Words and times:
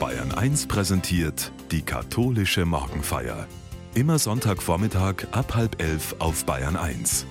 Bayern 0.00 0.32
1 0.32 0.66
präsentiert 0.66 1.52
die 1.70 1.82
katholische 1.82 2.64
Morgenfeier. 2.64 3.46
Immer 3.94 4.18
Sonntagvormittag 4.18 5.26
ab 5.32 5.54
halb 5.54 5.82
elf 5.82 6.16
auf 6.20 6.46
Bayern 6.46 6.74
1. 6.74 7.26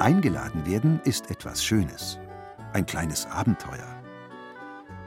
Eingeladen 0.00 0.66
werden 0.66 1.00
ist 1.04 1.30
etwas 1.30 1.64
Schönes, 1.64 2.18
ein 2.72 2.86
kleines 2.86 3.26
Abenteuer. 3.26 3.95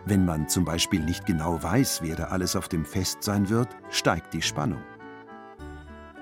Wenn 0.05 0.25
man 0.25 0.47
zum 0.47 0.65
Beispiel 0.65 1.01
nicht 1.01 1.25
genau 1.25 1.61
weiß, 1.61 2.01
wer 2.01 2.15
da 2.15 2.25
alles 2.25 2.55
auf 2.55 2.67
dem 2.67 2.85
Fest 2.85 3.23
sein 3.23 3.49
wird, 3.49 3.69
steigt 3.89 4.33
die 4.33 4.41
Spannung. 4.41 4.81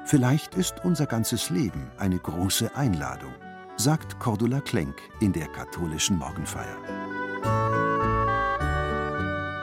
Vielleicht 0.05 0.55
ist 0.55 0.83
unser 0.83 1.05
ganzes 1.05 1.49
Leben 1.49 1.91
eine 1.97 2.17
große 2.17 2.75
Einladung, 2.75 3.33
sagt 3.75 4.19
Cordula 4.19 4.61
Klenk 4.61 4.95
in 5.19 5.33
der 5.33 5.47
katholischen 5.47 6.17
Morgenfeier. 6.17 6.77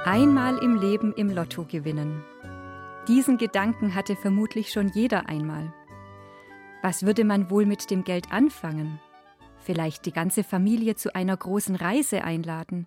Einmal 0.05 0.59
im 0.59 0.77
Leben 0.77 1.15
im 1.15 1.31
Lotto 1.31 1.65
gewinnen. 1.65 2.23
Diesen 3.09 3.39
Gedanken 3.39 3.95
hatte 3.95 4.17
vermutlich 4.17 4.71
schon 4.71 4.89
jeder 4.89 5.29
einmal. 5.29 5.73
Was 6.83 7.05
würde 7.07 7.25
man 7.25 7.49
wohl 7.49 7.65
mit 7.65 7.91
dem 7.91 8.05
Geld 8.05 8.31
anfangen? 8.31 9.01
Vielleicht 9.57 10.05
die 10.05 10.13
ganze 10.13 10.45
Familie 10.45 10.95
zu 10.95 11.15
einer 11.15 11.37
großen 11.37 11.75
Reise 11.75 12.23
einladen. 12.23 12.87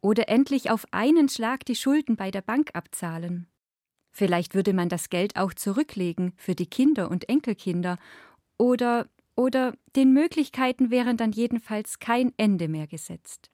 Oder 0.00 0.28
endlich 0.28 0.70
auf 0.70 0.86
einen 0.92 1.28
Schlag 1.28 1.64
die 1.64 1.74
Schulden 1.74 2.16
bei 2.16 2.30
der 2.30 2.42
Bank 2.42 2.70
abzahlen. 2.74 3.48
Vielleicht 4.10 4.54
würde 4.54 4.72
man 4.72 4.88
das 4.88 5.10
Geld 5.10 5.36
auch 5.36 5.54
zurücklegen 5.54 6.32
für 6.36 6.54
die 6.54 6.66
Kinder 6.66 7.10
und 7.10 7.28
Enkelkinder. 7.28 7.98
Oder, 8.56 9.08
oder 9.36 9.74
den 9.96 10.12
Möglichkeiten 10.12 10.90
wären 10.90 11.16
dann 11.16 11.32
jedenfalls 11.32 11.98
kein 11.98 12.32
Ende 12.36 12.68
mehr 12.68 12.86
gesetzt. 12.86 13.50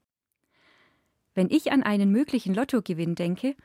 Wenn 1.35 1.51
ich 1.51 1.73
an 1.73 1.83
einen 1.83 2.11
möglichen 2.11 2.55
Lottogewinn 2.55 3.15
denke, 3.15 3.57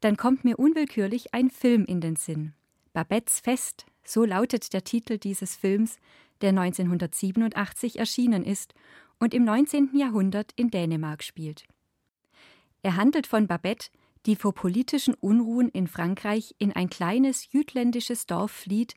dann 0.00 0.16
kommt 0.16 0.44
mir 0.44 0.58
unwillkürlich 0.58 1.34
ein 1.34 1.50
Film 1.50 1.84
in 1.84 2.00
den 2.00 2.16
Sinn. 2.16 2.54
Babettes 2.92 3.40
Fest 3.40 3.86
so 4.08 4.24
lautet 4.24 4.72
der 4.72 4.84
Titel 4.84 5.18
dieses 5.18 5.54
Films, 5.54 5.98
der 6.40 6.50
1987 6.50 7.98
erschienen 7.98 8.42
ist 8.42 8.72
und 9.18 9.34
im 9.34 9.44
19. 9.44 9.90
Jahrhundert 9.94 10.52
in 10.56 10.70
Dänemark 10.70 11.22
spielt. 11.22 11.64
Er 12.82 12.96
handelt 12.96 13.26
von 13.26 13.46
Babette, 13.46 13.90
die 14.26 14.36
vor 14.36 14.54
politischen 14.54 15.14
Unruhen 15.14 15.68
in 15.68 15.86
Frankreich 15.86 16.54
in 16.58 16.72
ein 16.72 16.90
kleines 16.90 17.52
jütländisches 17.52 18.26
Dorf 18.26 18.50
flieht 18.50 18.94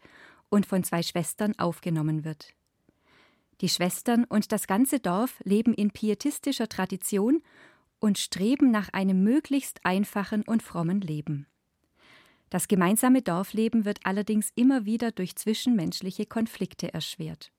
und 0.50 0.66
von 0.66 0.84
zwei 0.84 1.04
Schwestern 1.04 1.58
aufgenommen 1.58 2.23
wird. 2.23 2.54
Die 3.62 3.70
Schwestern 3.70 4.26
und 4.26 4.52
das 4.52 4.68
ganze 4.68 5.00
Dorf 5.00 5.40
leben 5.44 5.73
in 5.73 5.92
pietistischer 5.92 6.68
Tradition 6.68 7.42
und 8.00 8.18
streben 8.18 8.72
nach 8.72 8.90
einem 8.90 9.23
möglichst 9.23 9.86
einfachen 9.86 10.42
und 10.44 10.64
frommen 10.64 11.02
Leben. 11.02 11.45
Das 12.50 12.68
gemeinsame 12.68 13.22
Dorfleben 13.22 13.86
wird 13.86 14.00
allerdings 14.04 14.52
immer 14.56 14.84
wieder 14.84 15.12
durch 15.12 15.36
zwischenmenschliche 15.36 16.26
Konflikte 16.26 16.94
erschwert. 16.94 17.52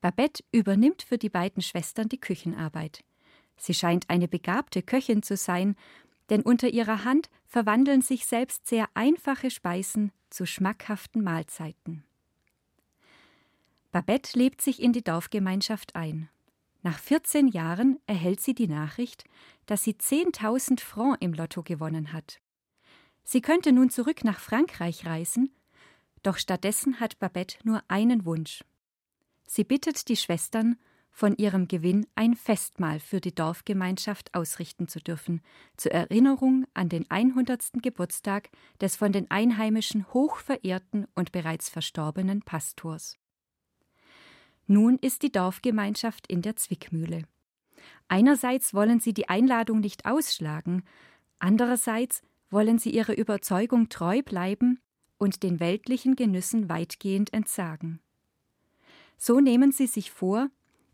Babette 0.00 0.42
übernimmt 0.50 1.02
für 1.02 1.18
die 1.18 1.28
beiden 1.28 1.62
Schwestern 1.62 2.08
die 2.08 2.18
Küchenarbeit. 2.18 3.04
Sie 3.60 3.74
scheint 3.74 4.08
eine 4.08 4.26
begabte 4.26 4.82
Köchin 4.82 5.22
zu 5.22 5.36
sein, 5.36 5.76
denn 6.30 6.40
unter 6.40 6.68
ihrer 6.68 7.04
Hand 7.04 7.28
verwandeln 7.46 8.00
sich 8.00 8.24
selbst 8.24 8.66
sehr 8.66 8.88
einfache 8.94 9.50
Speisen 9.50 10.12
zu 10.30 10.46
schmackhaften 10.46 11.22
Mahlzeiten. 11.22 12.02
Babette 13.92 14.38
lebt 14.38 14.62
sich 14.62 14.80
in 14.80 14.92
die 14.94 15.04
Dorfgemeinschaft 15.04 15.94
ein. 15.94 16.30
Nach 16.82 16.98
14 16.98 17.48
Jahren 17.48 18.00
erhält 18.06 18.40
sie 18.40 18.54
die 18.54 18.68
Nachricht, 18.68 19.24
dass 19.66 19.84
sie 19.84 19.92
10.000 19.92 20.80
Francs 20.80 21.18
im 21.20 21.34
Lotto 21.34 21.62
gewonnen 21.62 22.14
hat. 22.14 22.40
Sie 23.24 23.42
könnte 23.42 23.72
nun 23.72 23.90
zurück 23.90 24.24
nach 24.24 24.40
Frankreich 24.40 25.04
reisen, 25.04 25.54
doch 26.22 26.38
stattdessen 26.38 26.98
hat 26.98 27.18
Babette 27.18 27.58
nur 27.64 27.82
einen 27.88 28.24
Wunsch. 28.24 28.64
Sie 29.46 29.64
bittet 29.64 30.08
die 30.08 30.16
Schwestern, 30.16 30.78
von 31.10 31.36
ihrem 31.36 31.68
Gewinn 31.68 32.06
ein 32.14 32.34
Festmahl 32.34 33.00
für 33.00 33.20
die 33.20 33.34
Dorfgemeinschaft 33.34 34.34
ausrichten 34.34 34.88
zu 34.88 35.00
dürfen, 35.00 35.42
zur 35.76 35.92
Erinnerung 35.92 36.66
an 36.74 36.88
den 36.88 37.10
100. 37.10 37.82
Geburtstag 37.82 38.50
des 38.80 38.96
von 38.96 39.12
den 39.12 39.30
Einheimischen 39.30 40.06
hoch 40.12 40.38
verehrten 40.38 41.06
und 41.14 41.32
bereits 41.32 41.68
verstorbenen 41.68 42.42
Pastors. 42.42 43.18
Nun 44.66 44.98
ist 44.98 45.22
die 45.22 45.32
Dorfgemeinschaft 45.32 46.26
in 46.28 46.42
der 46.42 46.56
Zwickmühle. 46.56 47.24
Einerseits 48.08 48.72
wollen 48.72 49.00
sie 49.00 49.12
die 49.12 49.28
Einladung 49.28 49.80
nicht 49.80 50.06
ausschlagen, 50.06 50.84
andererseits 51.38 52.22
wollen 52.50 52.78
sie 52.78 52.90
ihrer 52.90 53.16
Überzeugung 53.16 53.88
treu 53.88 54.22
bleiben 54.22 54.80
und 55.18 55.42
den 55.42 55.60
weltlichen 55.60 56.16
Genüssen 56.16 56.68
weitgehend 56.68 57.32
entsagen. 57.32 58.00
So 59.16 59.40
nehmen 59.40 59.70
sie 59.70 59.86
sich 59.86 60.10
vor, 60.10 60.50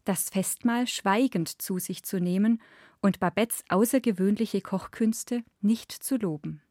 das 0.08 0.30
Festmahl 0.30 0.86
schweigend 0.86 1.60
zu 1.60 1.78
sich 1.78 2.02
zu 2.02 2.18
nehmen 2.20 2.62
und 3.00 3.20
Babettes 3.20 3.64
außergewöhnliche 3.68 4.60
Kochkünste 4.60 5.42
nicht 5.60 5.92
zu 5.92 6.16
loben. 6.16 6.62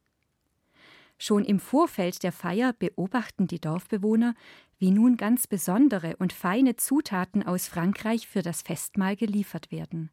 Schon 1.18 1.44
im 1.44 1.60
Vorfeld 1.60 2.22
der 2.22 2.32
Feier 2.32 2.74
beobachten 2.74 3.46
die 3.46 3.60
Dorfbewohner, 3.60 4.34
wie 4.78 4.90
nun 4.90 5.16
ganz 5.16 5.46
besondere 5.46 6.16
und 6.16 6.32
feine 6.32 6.76
Zutaten 6.76 7.42
aus 7.42 7.68
Frankreich 7.68 8.28
für 8.28 8.42
das 8.42 8.62
Festmahl 8.62 9.16
geliefert 9.16 9.70
werden. 9.70 10.10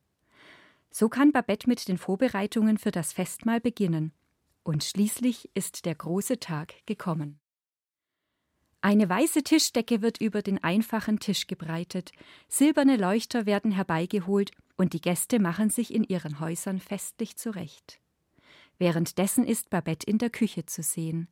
So 0.92 1.10
kann 1.10 1.32
Babette 1.32 1.68
mit 1.68 1.88
den 1.88 1.98
Vorbereitungen 1.98 2.78
für 2.78 2.92
das 2.92 3.12
Festmahl 3.12 3.60
beginnen 3.60 4.14
und 4.64 4.84
schließlich 4.84 5.50
ist 5.54 5.86
der 5.86 5.96
große 5.96 6.40
Tag 6.40 6.74
gekommen. 6.86 7.40
Eine 8.86 9.08
weiße 9.08 9.44
Tischdecke 9.44 10.02
wird 10.02 10.20
über 10.20 10.42
den 10.42 10.62
einfachen 10.62 11.18
Tisch 11.18 11.48
gebreitet, 11.48 12.12
silberne 12.50 12.98
Leuchter 12.98 13.46
werden 13.46 13.72
herbeigeholt 13.72 14.52
und 14.76 14.92
die 14.92 15.00
Gäste 15.00 15.40
machen 15.40 15.70
sich 15.70 15.94
in 15.94 16.04
ihren 16.04 16.42
Häusern 16.42 16.82
festlich 16.82 17.38
zurecht. 17.38 18.02
Währenddessen 18.80 19.46
ist 19.46 19.70
Babette 19.70 20.06
in 20.06 20.18
der 20.18 20.30
Küche 20.30 20.66
zu 20.66 20.84
sehen. 20.84 21.30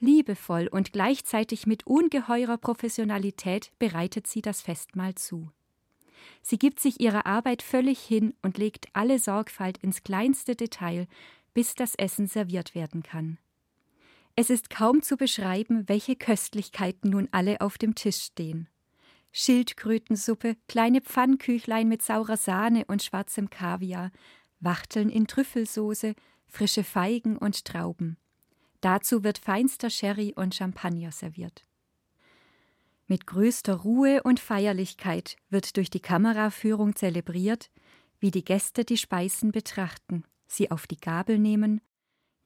Liebevoll 0.00 0.66
und 0.66 0.92
gleichzeitig 0.92 1.68
mit 1.68 1.86
ungeheurer 1.86 2.58
Professionalität 2.58 3.70
bereitet 3.78 4.26
sie 4.26 4.42
das 4.42 4.60
Festmahl 4.60 5.14
zu. 5.14 5.52
Sie 6.42 6.58
gibt 6.58 6.80
sich 6.80 7.00
ihrer 7.00 7.24
Arbeit 7.24 7.62
völlig 7.62 8.00
hin 8.00 8.34
und 8.42 8.58
legt 8.58 8.88
alle 8.94 9.20
Sorgfalt 9.20 9.78
ins 9.78 10.02
kleinste 10.02 10.56
Detail, 10.56 11.06
bis 11.52 11.76
das 11.76 11.94
Essen 11.94 12.26
serviert 12.26 12.74
werden 12.74 13.04
kann. 13.04 13.38
Es 14.36 14.50
ist 14.50 14.68
kaum 14.68 15.02
zu 15.02 15.16
beschreiben, 15.16 15.88
welche 15.88 16.16
Köstlichkeiten 16.16 17.10
nun 17.10 17.28
alle 17.30 17.60
auf 17.60 17.78
dem 17.78 17.94
Tisch 17.94 18.20
stehen. 18.20 18.68
Schildkrötensuppe, 19.32 20.56
kleine 20.68 21.00
Pfannküchlein 21.00 21.88
mit 21.88 22.02
saurer 22.02 22.36
Sahne 22.36 22.84
und 22.86 23.02
schwarzem 23.02 23.50
Kaviar, 23.50 24.10
Wachteln 24.60 25.08
in 25.08 25.26
Trüffelsoße, 25.26 26.14
frische 26.46 26.84
Feigen 26.84 27.36
und 27.36 27.64
Trauben. 27.64 28.16
Dazu 28.80 29.24
wird 29.24 29.38
feinster 29.38 29.90
Sherry 29.90 30.32
und 30.36 30.54
Champagner 30.54 31.10
serviert. 31.10 31.64
Mit 33.06 33.26
größter 33.26 33.74
Ruhe 33.74 34.22
und 34.22 34.40
Feierlichkeit 34.40 35.36
wird 35.50 35.76
durch 35.76 35.90
die 35.90 36.00
Kameraführung 36.00 36.96
zelebriert, 36.96 37.70
wie 38.18 38.30
die 38.30 38.44
Gäste 38.44 38.84
die 38.84 38.96
Speisen 38.96 39.52
betrachten 39.52 40.24
sie 40.54 40.70
auf 40.70 40.86
die 40.86 41.00
Gabel 41.00 41.38
nehmen, 41.38 41.80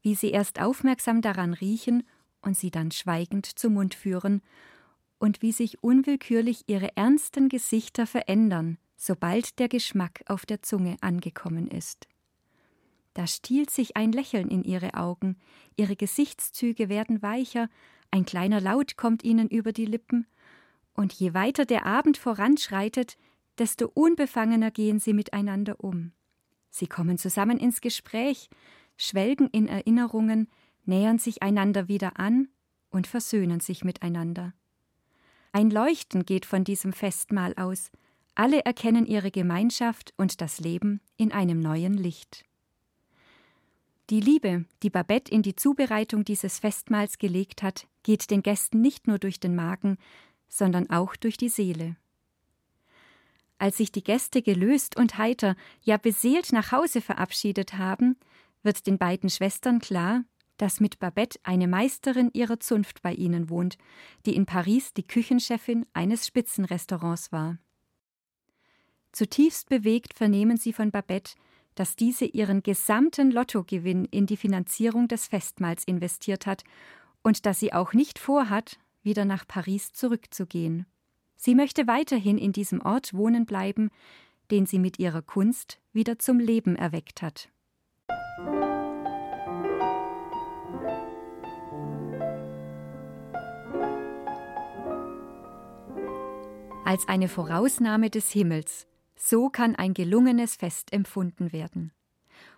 wie 0.03 0.15
sie 0.15 0.31
erst 0.31 0.61
aufmerksam 0.61 1.23
daran 1.23 1.55
riechen 1.55 2.05
und 2.41 2.57
sie 2.57 2.71
dann 2.71 2.91
schweigend 2.91 3.47
zum 3.47 3.75
Mund 3.75 3.95
führen, 3.95 4.43
und 5.19 5.43
wie 5.43 5.53
sich 5.53 5.83
unwillkürlich 5.83 6.65
ihre 6.69 6.97
ernsten 6.97 7.49
Gesichter 7.49 8.07
verändern, 8.07 8.79
sobald 8.97 9.59
der 9.59 9.69
Geschmack 9.69 10.23
auf 10.27 10.47
der 10.47 10.63
Zunge 10.63 10.97
angekommen 11.01 11.69
ist. 11.69 12.07
Da 13.15 13.27
stiehlt 13.27 13.71
sich 13.71 13.97
ein 13.97 14.13
Lächeln 14.13 14.49
in 14.49 14.63
ihre 14.63 14.95
Augen, 14.95 15.37
ihre 15.77 15.97
Gesichtszüge 15.97 16.89
werden 16.89 17.21
weicher, 17.21 17.69
ein 18.11 18.25
kleiner 18.25 18.61
Laut 18.61 18.97
kommt 18.97 19.25
ihnen 19.25 19.49
über 19.49 19.73
die 19.73 19.87
Lippen, 19.87 20.27
und 20.95 21.13
je 21.13 21.35
weiter 21.35 21.65
der 21.65 21.87
Abend 21.87 22.17
voranschreitet, 22.17 23.17
desto 23.59 23.91
unbefangener 23.93 24.71
gehen 24.71 25.01
sie 25.01 25.15
miteinander 25.15 25.77
um. 25.79 26.13
Sie 26.71 26.87
kommen 26.87 27.19
zusammen 27.19 27.59
ins 27.59 27.81
Gespräch, 27.81 28.51
schwelgen 28.99 29.49
in 29.49 29.67
Erinnerungen, 29.67 30.49
nähern 30.85 31.19
sich 31.19 31.43
einander 31.43 31.89
wieder 31.89 32.19
an 32.19 32.49
und 32.91 33.07
versöhnen 33.07 33.61
sich 33.61 33.85
miteinander. 33.85 34.53
Ein 35.53 35.71
Leuchten 35.71 36.27
geht 36.27 36.45
von 36.45 36.65
diesem 36.65 36.93
Festmahl 36.93 37.55
aus, 37.57 37.91
alle 38.35 38.65
erkennen 38.65 39.07
ihre 39.07 39.31
Gemeinschaft 39.31 40.13
und 40.17 40.41
das 40.41 40.61
Leben 40.61 41.01
in 41.17 41.33
einem 41.33 41.61
neuen 41.61 41.95
Licht. 41.95 42.45
Die 44.11 44.21
Liebe, 44.21 44.65
die 44.83 44.91
Babette 44.91 45.31
in 45.33 45.43
die 45.43 45.57
Zubereitung 45.57 46.25
dieses 46.25 46.59
Festmahls 46.59 47.19
gelegt 47.19 47.63
hat, 47.63 47.87
geht 48.03 48.31
den 48.31 48.43
Gästen 48.43 48.81
nicht 48.81 49.07
nur 49.07 49.19
durch 49.19 49.41
den 49.41 49.55
Magen, 49.55 49.99
sondern 50.49 50.89
auch 50.89 51.15
durch 51.17 51.37
die 51.37 51.51
Seele. 51.51 51.97
Als 53.59 53.77
sich 53.77 53.91
die 53.91 54.05
Gäste 54.05 54.41
gelöst 54.41 54.97
und 54.97 55.19
heiter, 55.19 55.57
ja 55.83 55.97
beseelt 55.97 56.53
nach 56.53 56.73
Hause 56.73 57.01
verabschiedet 57.01 57.75
haben, 57.75 58.17
wird 58.63 58.87
den 58.87 58.99
beiden 58.99 59.31
Schwestern 59.31 59.79
klar, 59.79 60.25
dass 60.57 60.81
mit 60.81 60.99
Babette 60.99 61.39
eine 61.45 61.69
Meisterin 61.69 62.31
ihrer 62.33 62.61
Zunft 62.61 63.01
bei 63.03 63.15
ihnen 63.15 63.49
wohnt, 63.49 63.79
die 64.27 64.35
in 64.35 64.45
Paris 64.45 64.93
die 64.93 65.07
Küchenchefin 65.07 65.87
eines 65.93 66.27
Spitzenrestaurants 66.27 67.33
war. 67.33 67.59
Zutiefst 69.13 69.69
bewegt 69.69 70.15
vernehmen 70.15 70.57
sie 70.57 70.73
von 70.73 70.91
Babette, 70.91 71.35
dass 71.75 71.95
diese 71.95 72.25
ihren 72.25 72.63
gesamten 72.63 73.31
Lottogewinn 73.31 74.05
in 74.05 74.27
die 74.27 74.37
Finanzierung 74.37 75.07
des 75.07 75.29
Festmahls 75.29 75.85
investiert 75.85 76.45
hat 76.45 76.65
und 77.23 77.47
dass 77.47 77.61
sie 77.61 77.73
auch 77.73 77.93
nicht 77.93 78.19
vorhat, 78.19 78.79
wieder 79.03 79.25
nach 79.25 79.47
Paris 79.47 79.93
zurückzugehen. 79.93 80.87
Sie 81.37 81.55
möchte 81.55 81.87
weiterhin 81.87 82.37
in 82.37 82.53
diesem 82.53 82.81
Ort 82.81 83.15
wohnen 83.15 83.47
bleiben, 83.47 83.91
den 84.51 84.67
sie 84.67 84.81
mit 84.81 84.99
ihrer 84.99 85.23
Kunst 85.23 85.79
wieder 85.93 86.19
zum 86.19 86.41
Leben 86.41 86.75
erweckt 86.75 87.23
hat. 87.23 87.49
Als 96.89 97.07
eine 97.07 97.29
Vorausnahme 97.29 98.09
des 98.09 98.31
Himmels 98.31 98.87
so 99.15 99.51
kann 99.51 99.77
ein 99.77 99.93
gelungenes 99.93 100.57
Fest 100.57 100.91
empfunden 100.91 101.53
werden. 101.53 101.93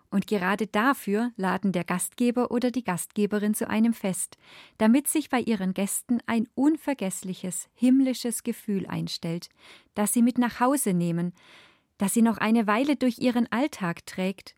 Und 0.09 0.29
gerade 0.29 0.69
dafür 0.69 1.33
laden 1.35 1.73
der 1.73 1.83
Gastgeber 1.83 2.53
oder 2.53 2.71
die 2.71 2.85
Gastgeberin 2.85 3.55
zu 3.55 3.69
einem 3.69 3.93
Fest, 3.93 4.37
damit 4.79 5.09
sich 5.09 5.31
bei 5.31 5.41
ihren 5.41 5.75
Gästen 5.75 6.21
ein 6.27 6.47
unvergessliches, 6.55 7.69
himmlisches 7.75 8.45
Gefühl 8.45 8.87
einstellt, 8.87 9.49
das 9.95 10.13
sie 10.13 10.23
mit 10.23 10.39
nach 10.39 10.61
Hause 10.61 10.95
nehmen, 10.95 11.33
das 11.99 12.15
sie 12.15 12.23
noch 12.23 12.39
eine 12.39 12.69
Weile 12.69 12.95
durch 12.95 13.19
ihren 13.19 13.51
Alltag 13.51 14.07
trägt 14.07 14.55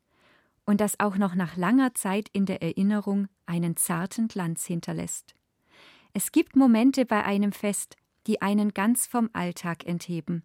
und 0.66 0.82
das 0.82 1.00
auch 1.00 1.16
noch 1.16 1.34
nach 1.34 1.56
langer 1.56 1.94
Zeit 1.94 2.28
in 2.34 2.44
der 2.44 2.62
Erinnerung 2.62 3.26
einen 3.46 3.78
zarten 3.78 4.28
Glanz 4.28 4.66
hinterlässt. 4.66 5.34
Es 6.12 6.30
gibt 6.30 6.56
Momente 6.56 7.06
bei 7.06 7.24
einem 7.24 7.52
Fest, 7.52 7.96
die 8.26 8.42
einen 8.42 8.74
ganz 8.74 9.06
vom 9.06 9.30
Alltag 9.32 9.86
entheben, 9.86 10.44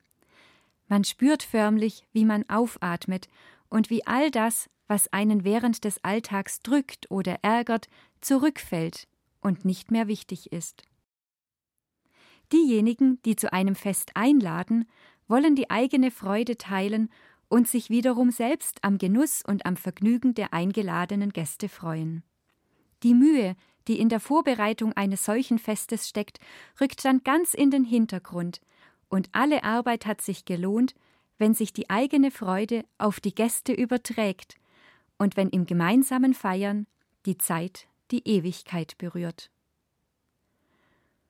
man 0.88 1.04
spürt 1.04 1.44
förmlich, 1.44 2.08
wie 2.14 2.26
man 2.26 2.50
aufatmet 2.50 3.28
und 3.70 3.90
wie 3.90 4.06
all 4.08 4.32
das, 4.32 4.70
was 4.88 5.12
einen 5.12 5.44
während 5.44 5.84
des 5.84 6.04
Alltags 6.04 6.62
drückt 6.62 7.12
oder 7.12 7.40
ärgert, 7.42 7.90
zurückfällt 8.22 9.08
und 9.42 9.66
nicht 9.66 9.92
mehr 9.92 10.08
wichtig 10.08 10.52
ist. 10.52 10.84
Diejenigen, 12.54 13.22
die 13.24 13.36
zu 13.36 13.52
einem 13.52 13.76
Fest 13.76 14.12
einladen, 14.16 14.88
wollen 15.28 15.56
die 15.56 15.70
eigene 15.70 16.10
Freude 16.10 16.58
teilen 16.58 17.10
und 17.50 17.68
sich 17.68 17.90
wiederum 17.90 18.32
selbst 18.32 18.80
am 18.82 18.98
Genuss 18.98 19.44
und 19.46 19.66
am 19.66 19.76
Vergnügen 19.76 20.34
der 20.34 20.54
eingeladenen 20.54 21.34
Gäste 21.34 21.68
freuen. 21.68 22.24
Die 23.04 23.14
Mühe, 23.14 23.58
die 23.88 24.00
in 24.00 24.10
der 24.10 24.20
Vorbereitung 24.20 24.94
eines 24.94 25.26
solchen 25.26 25.60
Festes 25.60 26.08
steckt, 26.10 26.40
rückt 26.80 27.04
dann 27.06 27.24
ganz 27.24 27.54
in 27.54 27.72
den 27.72 27.84
Hintergrund, 27.84 28.62
und 29.10 29.30
alle 29.32 29.64
Arbeit 29.64 30.06
hat 30.06 30.22
sich 30.22 30.44
gelohnt, 30.44 30.94
wenn 31.38 31.54
sich 31.54 31.72
die 31.72 31.90
eigene 31.90 32.32
Freude 32.32 32.84
auf 32.98 33.20
die 33.20 33.34
Gäste 33.34 33.72
überträgt 33.72 34.56
und 35.18 35.38
wenn 35.38 35.50
im 35.50 35.66
gemeinsamen 35.66 36.34
Feiern 36.34 36.88
die 37.26 37.38
Zeit 37.38 37.88
die 38.12 38.28
Ewigkeit 38.28 38.98
berührt. 38.98 39.50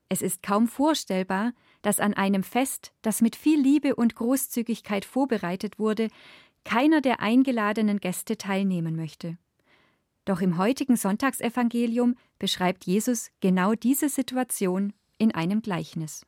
Es 0.09 0.21
ist 0.21 0.41
kaum 0.41 0.67
vorstellbar, 0.67 1.53
dass 1.81 1.99
an 1.99 2.13
einem 2.13 2.43
Fest, 2.43 2.93
das 3.01 3.21
mit 3.21 3.35
viel 3.35 3.59
Liebe 3.59 3.95
und 3.95 4.15
Großzügigkeit 4.15 5.05
vorbereitet 5.05 5.79
wurde, 5.79 6.09
keiner 6.63 7.01
der 7.01 7.19
eingeladenen 7.19 7.99
Gäste 7.99 8.37
teilnehmen 8.37 8.95
möchte. 8.95 9.37
Doch 10.27 10.41
im 10.41 10.57
heutigen 10.57 10.97
Sonntagsevangelium 10.97 12.15
beschreibt 12.37 12.85
Jesus 12.85 13.29
genau 13.39 13.75
diese 13.75 14.09
Situation 14.09 14.91
in 15.17 15.33
einem 15.33 15.61
Gleichnis. 15.61 16.25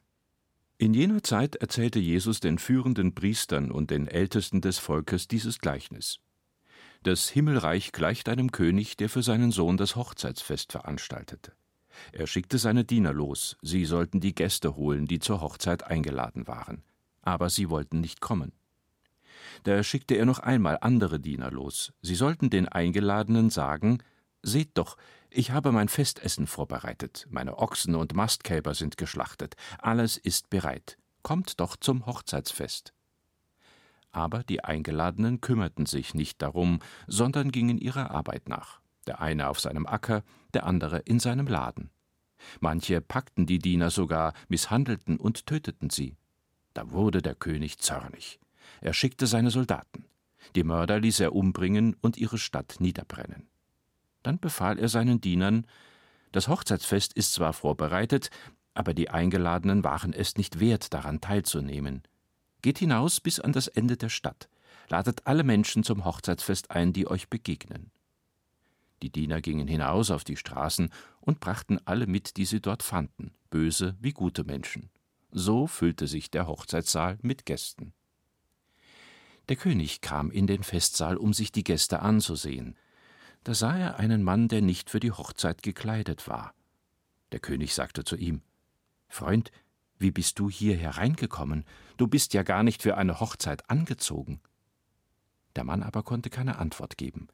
In 0.78 0.94
jener 0.94 1.22
Zeit 1.22 1.58
erzählte 1.58 2.00
Jesus 2.00 2.40
den 2.40 2.60
führenden 2.60 3.14
Priestern 3.14 3.72
und 3.72 3.92
den 3.92 4.08
Ältesten 4.08 4.62
des 4.62 4.78
Volkes 4.78 5.28
dieses 5.28 5.60
Gleichnis. 5.60 6.20
Das 7.04 7.28
Himmelreich 7.28 7.92
gleicht 7.92 8.30
einem 8.30 8.54
König, 8.54 8.96
der 8.96 9.10
für 9.10 9.22
seinen 9.22 9.52
Sohn 9.52 9.76
das 9.76 9.98
Hochzeitsfest 9.98 10.72
veranstaltete. 10.72 11.52
Er 12.14 12.26
schickte 12.26 12.58
seine 12.58 12.86
Diener 12.86 13.12
los, 13.12 13.58
sie 13.62 13.84
sollten 13.84 14.22
die 14.22 14.34
Gäste 14.34 14.78
holen, 14.78 15.08
die 15.08 15.20
zur 15.20 15.42
Hochzeit 15.42 15.84
eingeladen 15.84 16.48
waren. 16.48 16.84
Aber 17.22 17.50
sie 17.50 17.70
wollten 17.70 18.00
nicht 18.00 18.22
kommen. 18.22 18.54
Da 19.64 19.84
schickte 19.84 20.16
er 20.16 20.26
noch 20.26 20.40
einmal 20.40 20.78
andere 20.82 21.20
Diener 21.20 21.52
los, 21.52 21.94
sie 22.02 22.16
sollten 22.16 22.50
den 22.50 22.68
Eingeladenen 22.68 23.50
sagen 23.50 24.04
Seht 24.42 24.78
doch, 24.78 24.96
ich 25.30 25.52
habe 25.52 25.72
mein 25.72 25.90
Festessen 25.90 26.48
vorbereitet, 26.48 27.28
meine 27.30 27.58
Ochsen 27.60 27.96
und 27.96 28.16
Mastkälber 28.16 28.74
sind 28.74 28.98
geschlachtet, 28.98 29.56
alles 29.78 30.18
ist 30.18 30.50
bereit. 30.50 30.98
Kommt 31.24 31.60
doch 31.60 31.76
zum 31.76 32.06
Hochzeitsfest. 32.06 32.94
Aber 34.12 34.44
die 34.44 34.64
Eingeladenen 34.64 35.42
kümmerten 35.42 35.86
sich 35.86 36.14
nicht 36.14 36.42
darum, 36.42 36.80
sondern 37.08 37.52
gingen 37.52 37.78
ihrer 37.78 38.12
Arbeit 38.12 38.50
nach, 38.50 38.80
der 39.08 39.22
eine 39.22 39.50
auf 39.50 39.60
seinem 39.60 39.86
Acker, 39.86 40.24
der 40.54 40.66
andere 40.66 41.00
in 41.00 41.20
seinem 41.20 41.48
Laden. 41.48 41.92
Manche 42.60 43.02
packten 43.02 43.46
die 43.46 43.60
Diener 43.60 43.90
sogar, 43.90 44.34
misshandelten 44.48 45.18
und 45.18 45.46
töteten 45.46 45.90
sie. 45.90 46.16
Da 46.74 46.92
wurde 46.92 47.22
der 47.22 47.36
König 47.36 47.80
zornig. 47.80 48.40
Er 48.82 48.94
schickte 48.94 49.28
seine 49.28 49.52
Soldaten. 49.52 50.06
Die 50.56 50.64
Mörder 50.64 51.00
ließ 51.00 51.20
er 51.20 51.36
umbringen 51.36 51.96
und 52.02 52.18
ihre 52.18 52.38
Stadt 52.38 52.78
niederbrennen. 52.80 53.48
Dann 54.24 54.40
befahl 54.40 54.80
er 54.80 54.90
seinen 54.90 55.22
Dienern 55.22 55.66
Das 56.32 56.48
Hochzeitsfest 56.48 57.14
ist 57.14 57.34
zwar 57.34 57.54
vorbereitet, 57.54 58.30
aber 58.74 58.94
die 58.94 59.10
Eingeladenen 59.10 59.84
waren 59.84 60.14
es 60.14 60.38
nicht 60.38 60.60
wert, 60.60 60.94
daran 60.94 61.22
teilzunehmen. 61.22 62.04
Geht 62.62 62.80
hinaus 62.80 63.20
bis 63.20 63.40
an 63.40 63.52
das 63.52 63.68
Ende 63.68 63.98
der 63.98 64.10
Stadt, 64.10 64.50
ladet 64.90 65.26
alle 65.26 65.44
Menschen 65.44 65.84
zum 65.84 66.06
Hochzeitsfest 66.06 66.72
ein, 66.72 66.94
die 66.94 67.08
euch 67.08 67.30
begegnen. 67.30 67.92
Die 69.02 69.10
Diener 69.10 69.42
gingen 69.42 69.68
hinaus 69.68 70.12
auf 70.12 70.24
die 70.24 70.36
Straßen 70.36 70.92
und 71.22 71.40
brachten 71.40 71.80
alle 71.86 72.06
mit, 72.06 72.38
die 72.38 72.46
sie 72.46 72.62
dort 72.62 72.84
fanden, 72.84 73.32
böse 73.50 73.96
wie 74.00 74.12
gute 74.12 74.44
Menschen. 74.44 74.90
So 75.32 75.68
füllte 75.68 76.08
sich 76.08 76.32
der 76.32 76.48
Hochzeitssaal 76.48 77.18
mit 77.22 77.46
Gästen. 77.46 77.94
Der 79.50 79.56
König 79.56 80.02
kam 80.02 80.32
in 80.32 80.48
den 80.48 80.64
Festsaal, 80.64 81.18
um 81.18 81.34
sich 81.34 81.52
die 81.52 81.64
Gäste 81.64 82.02
anzusehen, 82.02 82.78
da 83.44 83.54
sah 83.54 83.76
er 83.78 83.98
einen 83.98 84.22
Mann, 84.22 84.48
der 84.48 84.62
nicht 84.62 84.90
für 84.90 85.00
die 85.00 85.12
Hochzeit 85.12 85.64
gekleidet 85.64 86.28
war. 86.28 86.54
Der 87.32 87.40
König 87.40 87.74
sagte 87.74 88.04
zu 88.04 88.16
ihm 88.16 88.42
Freund, 89.08 89.52
wie 89.98 90.12
bist 90.12 90.40
du 90.40 90.50
hier 90.50 90.78
hereingekommen? 90.78 91.66
Du 91.98 92.08
bist 92.08 92.34
ja 92.34 92.44
gar 92.44 92.64
nicht 92.64 92.82
für 92.82 92.96
eine 92.96 93.20
Hochzeit 93.20 93.70
angezogen. 93.70 94.40
Der 95.56 95.64
Mann 95.64 95.84
aber 95.84 96.04
konnte 96.04 96.30
keine 96.30 96.60
Antwort 96.60 96.98
geben. 96.98 97.28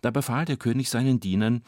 Da 0.00 0.10
befahl 0.10 0.44
der 0.44 0.56
König 0.56 0.90
seinen 0.90 1.18
Dienern 1.18 1.62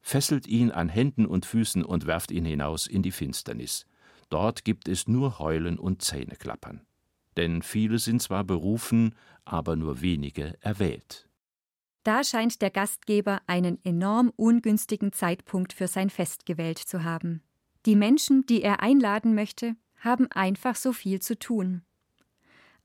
Fesselt 0.00 0.46
ihn 0.46 0.70
an 0.70 0.88
Händen 0.88 1.26
und 1.26 1.46
Füßen 1.46 1.84
und 1.84 2.06
werft 2.06 2.30
ihn 2.30 2.44
hinaus 2.44 2.86
in 2.86 3.02
die 3.02 3.10
Finsternis. 3.10 3.86
Dort 4.30 4.64
gibt 4.64 4.86
es 4.86 5.08
nur 5.08 5.40
Heulen 5.40 5.78
und 5.80 6.00
Zähneklappern. 6.00 6.86
Denn 7.36 7.62
viele 7.62 7.98
sind 7.98 8.22
zwar 8.22 8.44
berufen, 8.44 9.14
aber 9.44 9.76
nur 9.76 10.00
wenige 10.00 10.56
erwählt. 10.60 11.28
Da 12.02 12.22
scheint 12.22 12.62
der 12.62 12.70
Gastgeber 12.70 13.40
einen 13.46 13.84
enorm 13.84 14.32
ungünstigen 14.36 15.12
Zeitpunkt 15.12 15.72
für 15.72 15.88
sein 15.88 16.08
Fest 16.08 16.46
gewählt 16.46 16.78
zu 16.78 17.02
haben. 17.02 17.42
Die 17.84 17.96
Menschen, 17.96 18.46
die 18.46 18.62
er 18.62 18.80
einladen 18.80 19.34
möchte, 19.34 19.76
haben 19.98 20.30
einfach 20.30 20.76
so 20.76 20.92
viel 20.92 21.20
zu 21.20 21.38
tun. 21.38 21.82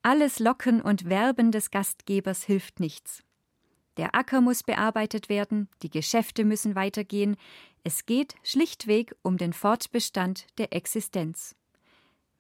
Alles 0.01 0.39
Locken 0.39 0.81
und 0.81 1.08
Werben 1.08 1.51
des 1.51 1.70
Gastgebers 1.70 2.43
hilft 2.43 2.79
nichts. 2.79 3.24
Der 3.98 4.15
Acker 4.15 4.41
muss 4.41 4.63
bearbeitet 4.63 5.29
werden, 5.29 5.70
die 5.84 5.89
Geschäfte 5.89 6.43
müssen 6.46 6.75
weitergehen, 6.75 7.36
es 7.84 8.05
geht 8.05 8.36
schlichtweg 8.43 9.15
um 9.22 9.38
den 9.38 9.53
Fortbestand 9.53 10.48
der 10.58 10.74
Existenz. 10.74 11.55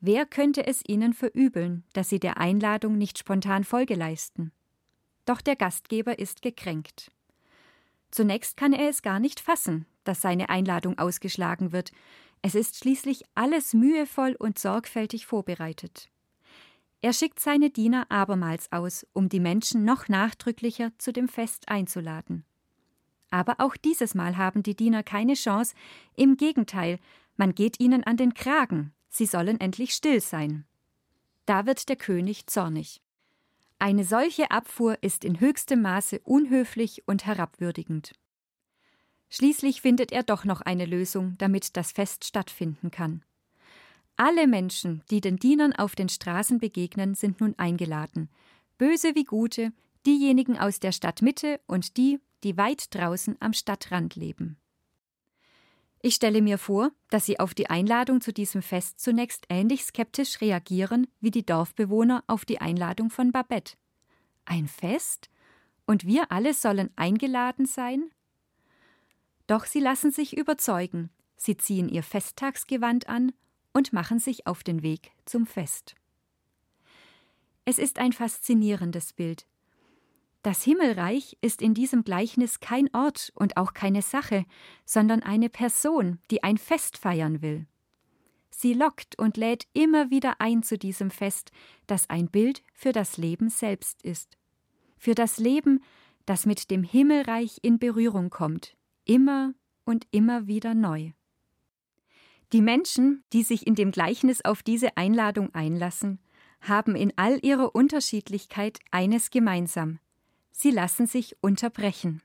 Wer 0.03 0.25
könnte 0.25 0.65
es 0.65 0.81
ihnen 0.87 1.13
verübeln, 1.13 1.83
dass 1.93 2.09
sie 2.09 2.19
der 2.19 2.37
Einladung 2.37 2.97
nicht 2.97 3.19
spontan 3.19 3.63
Folge 3.63 3.93
leisten? 3.93 4.51
Doch 5.25 5.41
der 5.41 5.55
Gastgeber 5.55 6.17
ist 6.17 6.41
gekränkt. 6.41 7.11
Zunächst 8.09 8.57
kann 8.57 8.73
er 8.73 8.89
es 8.89 9.03
gar 9.03 9.19
nicht 9.19 9.39
fassen, 9.39 9.85
dass 10.03 10.19
seine 10.19 10.49
Einladung 10.49 10.97
ausgeschlagen 10.97 11.71
wird. 11.71 11.91
Es 12.41 12.55
ist 12.55 12.77
schließlich 12.77 13.25
alles 13.35 13.75
mühevoll 13.75 14.35
und 14.39 14.57
sorgfältig 14.57 15.27
vorbereitet. 15.27 16.09
Er 17.03 17.13
schickt 17.13 17.39
seine 17.39 17.69
Diener 17.69 18.07
abermals 18.09 18.71
aus, 18.71 19.05
um 19.13 19.29
die 19.29 19.39
Menschen 19.39 19.85
noch 19.85 20.07
nachdrücklicher 20.07 20.91
zu 20.97 21.13
dem 21.13 21.27
Fest 21.27 21.69
einzuladen. 21.69 22.43
Aber 23.29 23.57
auch 23.59 23.77
dieses 23.77 24.15
Mal 24.15 24.35
haben 24.37 24.63
die 24.63 24.75
Diener 24.75 25.03
keine 25.03 25.35
Chance, 25.35 25.75
im 26.15 26.37
Gegenteil, 26.37 26.97
man 27.37 27.53
geht 27.53 27.79
ihnen 27.79 28.03
an 28.03 28.17
den 28.17 28.33
Kragen, 28.33 28.93
sie 29.11 29.27
sollen 29.27 29.59
endlich 29.59 29.93
still 29.93 30.19
sein. 30.21 30.65
Da 31.45 31.67
wird 31.67 31.89
der 31.89 31.97
König 31.97 32.47
zornig. 32.47 33.01
Eine 33.77 34.05
solche 34.05 34.49
Abfuhr 34.49 34.97
ist 35.01 35.25
in 35.25 35.39
höchstem 35.39 35.81
Maße 35.81 36.19
unhöflich 36.23 37.07
und 37.07 37.25
herabwürdigend. 37.25 38.13
Schließlich 39.29 39.81
findet 39.81 40.11
er 40.11 40.23
doch 40.23 40.45
noch 40.45 40.61
eine 40.61 40.85
Lösung, 40.85 41.35
damit 41.37 41.77
das 41.77 41.91
Fest 41.91 42.25
stattfinden 42.25 42.91
kann. 42.91 43.23
Alle 44.17 44.45
Menschen, 44.45 45.03
die 45.09 45.19
den 45.19 45.37
Dienern 45.37 45.73
auf 45.73 45.95
den 45.95 46.09
Straßen 46.09 46.59
begegnen, 46.59 47.15
sind 47.15 47.41
nun 47.41 47.55
eingeladen, 47.57 48.29
böse 48.77 49.15
wie 49.15 49.23
gute, 49.23 49.73
diejenigen 50.05 50.57
aus 50.59 50.79
der 50.79 50.91
Stadtmitte 50.91 51.59
und 51.65 51.97
die, 51.97 52.19
die 52.43 52.57
weit 52.57 52.93
draußen 52.93 53.35
am 53.39 53.53
Stadtrand 53.53 54.15
leben. 54.15 54.57
Ich 56.03 56.15
stelle 56.15 56.41
mir 56.41 56.57
vor, 56.57 56.91
dass 57.09 57.25
sie 57.25 57.39
auf 57.39 57.53
die 57.53 57.69
Einladung 57.69 58.21
zu 58.21 58.33
diesem 58.33 58.63
Fest 58.63 58.99
zunächst 58.99 59.45
ähnlich 59.49 59.83
skeptisch 59.83 60.41
reagieren 60.41 61.07
wie 61.19 61.29
die 61.29 61.45
Dorfbewohner 61.45 62.23
auf 62.25 62.43
die 62.43 62.59
Einladung 62.59 63.11
von 63.11 63.31
Babette. 63.31 63.75
Ein 64.45 64.67
Fest? 64.67 65.29
Und 65.85 66.05
wir 66.05 66.31
alle 66.31 66.53
sollen 66.53 66.89
eingeladen 66.95 67.65
sein? 67.65 68.09
Doch 69.45 69.65
sie 69.65 69.79
lassen 69.79 70.11
sich 70.11 70.37
überzeugen, 70.37 71.09
sie 71.37 71.57
ziehen 71.57 71.89
ihr 71.89 72.03
Festtagsgewand 72.03 73.07
an 73.07 73.33
und 73.73 73.93
machen 73.93 74.19
sich 74.19 74.47
auf 74.47 74.63
den 74.63 74.81
Weg 74.81 75.11
zum 75.25 75.45
Fest. 75.45 75.95
Es 77.65 77.77
ist 77.77 77.99
ein 77.99 78.13
faszinierendes 78.13 79.13
Bild, 79.13 79.45
das 80.43 80.63
Himmelreich 80.63 81.37
ist 81.41 81.61
in 81.61 81.73
diesem 81.73 82.03
Gleichnis 82.03 82.59
kein 82.59 82.93
Ort 82.93 83.31
und 83.35 83.57
auch 83.57 83.73
keine 83.73 84.01
Sache, 84.01 84.45
sondern 84.85 85.21
eine 85.21 85.49
Person, 85.49 86.19
die 86.31 86.43
ein 86.43 86.57
Fest 86.57 86.97
feiern 86.97 87.41
will. 87.41 87.67
Sie 88.49 88.73
lockt 88.73 89.17
und 89.17 89.37
lädt 89.37 89.67
immer 89.73 90.09
wieder 90.09 90.35
ein 90.39 90.63
zu 90.63 90.77
diesem 90.77 91.11
Fest, 91.11 91.51
das 91.87 92.09
ein 92.09 92.27
Bild 92.27 92.63
für 92.73 92.91
das 92.91 93.17
Leben 93.17 93.49
selbst 93.49 94.01
ist. 94.03 94.37
Für 94.97 95.15
das 95.15 95.37
Leben, 95.37 95.83
das 96.25 96.45
mit 96.45 96.69
dem 96.69 96.83
Himmelreich 96.83 97.59
in 97.61 97.79
Berührung 97.79 98.29
kommt, 98.29 98.75
immer 99.05 99.53
und 99.85 100.05
immer 100.11 100.47
wieder 100.47 100.73
neu. 100.73 101.11
Die 102.51 102.61
Menschen, 102.61 103.23
die 103.31 103.43
sich 103.43 103.65
in 103.65 103.75
dem 103.75 103.91
Gleichnis 103.91 104.43
auf 104.43 104.61
diese 104.61 104.97
Einladung 104.97 105.53
einlassen, 105.55 106.19
haben 106.59 106.95
in 106.95 107.13
all 107.15 107.39
ihrer 107.43 107.73
Unterschiedlichkeit 107.73 108.79
eines 108.91 109.31
gemeinsam, 109.31 109.99
sie 110.61 110.71
lassen 110.71 111.07
sich 111.07 111.35
unterbrechen. 111.41 112.21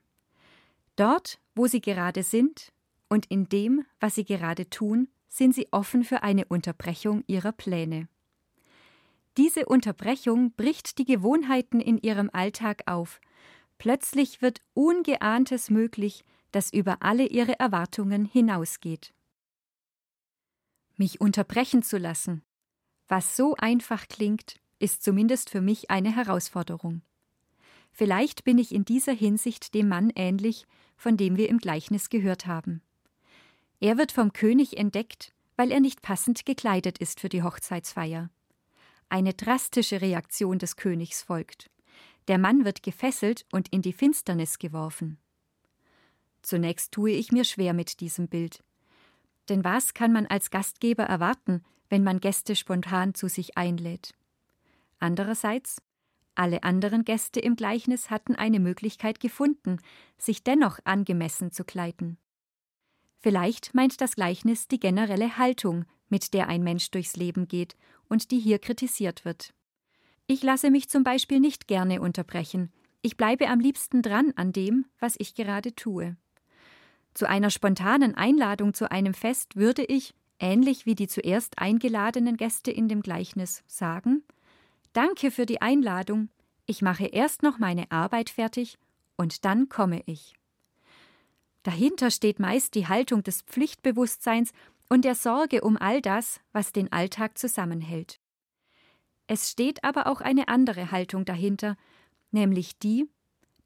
Dort, 0.95 1.39
wo 1.55 1.67
sie 1.67 1.81
gerade 1.81 2.23
sind 2.23 2.71
und 3.09 3.27
in 3.27 3.49
dem, 3.49 3.87
was 3.99 4.15
sie 4.15 4.25
gerade 4.25 4.69
tun, 4.69 5.09
sind 5.29 5.55
sie 5.55 5.69
offen 5.71 6.05
für 6.05 6.23
eine 6.23 6.45
Unterbrechung 6.45 7.25
ihrer 7.27 7.53
Pläne. 7.53 8.09
Diese 9.39 9.67
Unterbrechung 9.67 10.53
bricht 10.53 10.99
die 10.99 11.05
Gewohnheiten 11.05 11.81
in 11.81 11.99
ihrem 11.99 12.31
Alltag 12.33 12.83
auf. 12.87 13.21
Plötzlich 13.79 14.43
wird 14.43 14.61
Ungeahntes 14.75 15.71
möglich, 15.71 16.25
das 16.53 16.73
über 16.73 17.03
alle 17.03 17.27
ihre 17.27 17.59
Erwartungen 17.59 18.25
hinausgeht. 18.25 19.13
Mich 20.97 21.21
unterbrechen 21.21 21.83
zu 21.83 21.99
lassen, 21.99 22.43
was 23.09 23.37
so 23.37 23.55
einfach 23.57 24.09
klingt, 24.09 24.57
ist 24.79 25.03
zumindest 25.03 25.51
für 25.51 25.61
mich 25.61 25.91
eine 25.91 26.15
Herausforderung. 26.15 27.03
Vielleicht 27.97 28.45
bin 28.45 28.59
ich 28.59 28.75
in 28.75 28.85
dieser 28.85 29.15
Hinsicht 29.15 29.73
dem 29.73 29.89
Mann 29.89 30.13
ähnlich, 30.15 30.67
von 30.99 31.17
dem 31.17 31.39
wir 31.39 31.49
im 31.49 31.57
Gleichnis 31.57 32.11
gehört 32.11 32.47
haben. 32.47 32.83
Er 33.81 33.97
wird 33.97 34.13
vom 34.13 34.35
König 34.35 34.77
entdeckt, 34.77 35.33
weil 35.57 35.73
er 35.73 35.81
nicht 35.81 36.03
passend 36.03 36.45
gekleidet 36.45 36.99
ist 36.99 37.21
für 37.21 37.31
die 37.31 37.43
Hochzeitsfeier. 37.43 38.29
Eine 39.09 39.33
drastische 39.33 40.03
Reaktion 40.03 40.59
des 40.59 40.77
Königs 40.77 41.23
folgt. 41.23 41.71
Der 42.29 42.37
Mann 42.37 42.67
wird 42.67 42.83
gefesselt 42.83 43.47
und 43.51 43.73
in 43.73 43.81
die 43.81 43.95
Finsternis 43.95 44.59
geworfen. 44.59 45.17
Zunächst 46.43 46.93
tue 46.93 47.13
ich 47.13 47.33
mir 47.33 47.45
schwer 47.45 47.73
mit 47.73 48.01
diesem 48.01 48.29
Bild. 48.29 48.63
Denn 49.49 49.65
was 49.65 49.95
kann 49.95 50.13
man 50.13 50.27
als 50.27 50.51
Gastgeber 50.51 51.05
erwarten, 51.05 51.65
wenn 51.89 52.05
man 52.05 52.21
Gäste 52.21 52.57
spontan 52.57 53.15
zu 53.15 53.29
sich 53.31 53.57
einlädt? 53.57 54.13
Andererseits, 54.99 55.81
alle 56.39 56.63
anderen 56.63 57.05
Gäste 57.05 57.41
im 57.41 57.57
Gleichnis 57.57 58.11
hatten 58.11 58.35
eine 58.35 58.61
Möglichkeit 58.61 59.21
gefunden, 59.21 59.79
sich 60.19 60.45
dennoch 60.45 60.79
angemessen 60.85 61.53
zu 61.53 61.65
kleiden. 61.65 62.19
Vielleicht 63.19 63.75
meint 63.75 64.01
das 64.01 64.15
Gleichnis 64.15 64.69
die 64.69 64.79
generelle 64.79 65.39
Haltung, 65.39 65.85
mit 66.09 66.35
der 66.35 66.49
ein 66.49 66.63
Mensch 66.63 66.91
durchs 66.91 67.17
Leben 67.17 67.49
geht 67.49 67.77
und 68.09 68.31
die 68.31 68.39
hier 68.39 68.59
kritisiert 68.59 69.25
wird. 69.25 69.53
Ich 70.27 70.43
lasse 70.43 70.71
mich 70.71 70.89
zum 70.89 71.05
Beispiel 71.05 71.41
nicht 71.41 71.67
gerne 71.67 72.01
unterbrechen. 72.01 72.73
Ich 73.03 73.17
bleibe 73.17 73.49
am 73.49 73.61
liebsten 73.61 74.03
dran 74.03 74.33
an 74.37 74.53
dem, 74.53 74.87
was 74.99 75.17
ich 75.19 75.35
gerade 75.35 75.75
tue. 75.75 76.17
Zu 77.15 77.29
einer 77.29 77.51
spontanen 77.51 78.15
Einladung 78.15 78.75
zu 78.75 78.91
einem 78.91 79.15
Fest 79.15 79.57
würde 79.57 79.85
ich, 79.85 80.15
ähnlich 80.39 80.87
wie 80.87 80.95
die 80.95 81.09
zuerst 81.09 81.59
eingeladenen 81.59 82.37
Gäste 82.37 82.71
in 82.71 82.89
dem 82.89 83.01
Gleichnis, 83.01 83.65
sagen 83.67 84.23
Danke 84.97 85.31
für 85.31 85.45
die 85.45 85.61
Einladung. 85.61 86.31
Ich 86.65 86.81
mache 86.81 87.05
erst 87.05 87.43
noch 87.43 87.59
meine 87.59 87.91
Arbeit 87.91 88.31
fertig 88.31 88.79
und 89.19 89.45
dann 89.45 89.69
komme 89.69 90.01
ich. 90.07 90.33
Dahinter 91.65 92.11
steht 92.11 92.41
meist 92.41 92.75
die 92.75 92.89
Haltung 92.89 93.23
des 93.23 93.43
Pflichtbewusstseins 93.43 94.53
und 94.89 95.05
der 95.05 95.15
Sorge 95.15 95.61
um 95.61 95.77
all 95.77 96.01
das, 96.01 96.41
was 96.53 96.73
den 96.73 96.91
Alltag 96.93 97.37
zusammenhält. 97.37 98.21
Es 99.27 99.51
steht 99.51 99.85
aber 99.85 100.07
auch 100.07 100.23
eine 100.23 100.49
andere 100.49 100.91
Haltung 100.91 101.27
dahinter, 101.27 101.77
nämlich 102.31 102.79
die, 102.79 103.07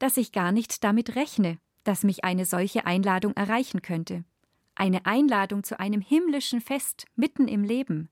dass 0.00 0.16
ich 0.16 0.32
gar 0.32 0.50
nicht 0.50 0.82
damit 0.82 1.14
rechne, 1.14 1.58
dass 1.84 2.02
mich 2.02 2.25
eine 2.25 2.44
solche 2.44 2.87
Einladung 2.87 3.34
erreichen 3.34 3.82
könnte. 3.82 4.25
Eine 4.75 5.06
Einladung 5.06 5.62
zu 5.62 5.78
einem 5.78 6.00
himmlischen 6.00 6.60
Fest 6.60 7.06
mitten 7.14 7.46
im 7.46 7.62
Leben. 7.62 8.10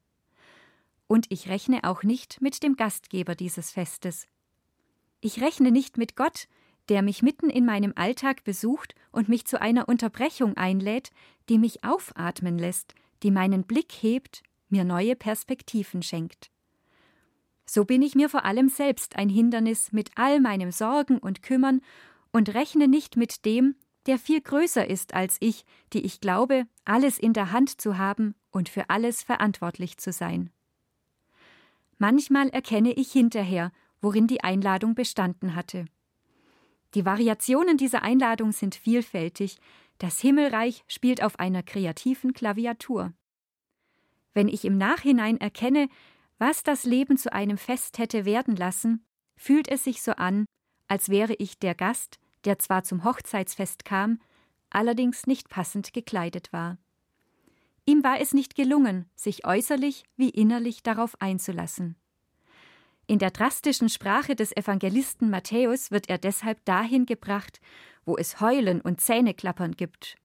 Und 1.08 1.26
ich 1.30 1.48
rechne 1.48 1.82
auch 1.82 2.04
nicht 2.04 2.40
mit 2.40 2.62
dem 2.62 2.76
Gastgeber 2.76 3.34
dieses 3.34 3.72
Festes. 3.72 4.26
Ich 5.20 5.40
rechne 5.40 5.72
nicht 5.72 5.98
mit 5.98 6.14
Gott, 6.14 6.46
der 6.88 7.02
mich 7.02 7.22
mitten 7.22 7.50
in 7.50 7.64
meinem 7.66 7.92
Alltag 7.96 8.44
besucht 8.44 8.94
und 9.10 9.28
mich 9.28 9.46
zu 9.46 9.60
einer 9.60 9.88
Unterbrechung 9.88 10.56
einlädt, 10.56 11.10
die 11.48 11.58
mich 11.58 11.82
aufatmen 11.82 12.58
lässt, 12.58 12.94
die 13.22 13.30
meinen 13.30 13.64
Blick 13.64 13.92
hebt, 13.92 14.42
mir 14.68 14.84
neue 14.84 15.16
Perspektiven 15.16 16.02
schenkt. 16.02 16.50
So 17.66 17.84
bin 17.84 18.00
ich 18.00 18.14
mir 18.14 18.28
vor 18.28 18.44
allem 18.44 18.68
selbst 18.68 19.16
ein 19.16 19.28
Hindernis 19.28 19.92
mit 19.92 20.10
all 20.14 20.40
meinem 20.40 20.70
Sorgen 20.70 21.18
und 21.18 21.42
Kümmern 21.42 21.80
und 22.32 22.54
rechne 22.54 22.88
nicht 22.88 23.16
mit 23.16 23.44
dem, 23.44 23.74
der 24.06 24.18
viel 24.18 24.40
größer 24.40 24.88
ist 24.88 25.12
als 25.12 25.36
ich, 25.40 25.64
die 25.92 26.00
ich 26.00 26.20
glaube, 26.20 26.66
alles 26.84 27.18
in 27.18 27.34
der 27.34 27.52
Hand 27.52 27.80
zu 27.80 27.98
haben 27.98 28.34
und 28.50 28.70
für 28.70 28.88
alles 28.88 29.22
verantwortlich 29.22 29.98
zu 29.98 30.12
sein. 30.12 30.50
Manchmal 31.98 32.48
erkenne 32.50 32.92
ich 32.92 33.12
hinterher, 33.12 33.72
worin 34.00 34.26
die 34.26 34.42
Einladung 34.42 34.94
bestanden 34.94 35.54
hatte. 35.54 35.86
Die 36.94 37.04
Variationen 37.04 37.76
dieser 37.76 38.02
Einladung 38.02 38.52
sind 38.52 38.74
vielfältig, 38.74 39.58
das 39.98 40.20
Himmelreich 40.20 40.84
spielt 40.86 41.22
auf 41.22 41.38
einer 41.38 41.62
kreativen 41.62 42.32
Klaviatur. 42.32 43.12
Wenn 44.32 44.48
ich 44.48 44.64
im 44.64 44.78
Nachhinein 44.78 45.38
erkenne, 45.40 45.88
was 46.38 46.62
das 46.62 46.84
Leben 46.84 47.18
zu 47.18 47.32
einem 47.32 47.58
Fest 47.58 47.98
hätte 47.98 48.24
werden 48.24 48.54
lassen, 48.54 49.04
fühlt 49.36 49.68
es 49.68 49.84
sich 49.84 50.00
so 50.00 50.12
an, 50.12 50.46
als 50.86 51.08
wäre 51.08 51.34
ich 51.34 51.58
der 51.58 51.74
Gast, 51.74 52.18
der 52.44 52.58
zwar 52.60 52.84
zum 52.84 53.04
Hochzeitsfest 53.04 53.84
kam, 53.84 54.20
allerdings 54.70 55.26
nicht 55.26 55.48
passend 55.48 55.92
gekleidet 55.92 56.52
war. 56.52 56.78
Ihm 57.88 58.04
war 58.04 58.20
es 58.20 58.34
nicht 58.34 58.54
gelungen, 58.54 59.08
sich 59.14 59.46
äußerlich 59.46 60.04
wie 60.14 60.28
innerlich 60.28 60.82
darauf 60.82 61.18
einzulassen. 61.22 61.96
In 63.06 63.18
der 63.18 63.30
drastischen 63.30 63.88
Sprache 63.88 64.36
des 64.36 64.54
Evangelisten 64.54 65.30
Matthäus 65.30 65.90
wird 65.90 66.10
er 66.10 66.18
deshalb 66.18 66.62
dahin 66.66 67.06
gebracht, 67.06 67.62
wo 68.04 68.18
es 68.18 68.42
Heulen 68.42 68.82
und 68.82 69.00
Zähneklappern 69.00 69.72
gibt. 69.72 70.18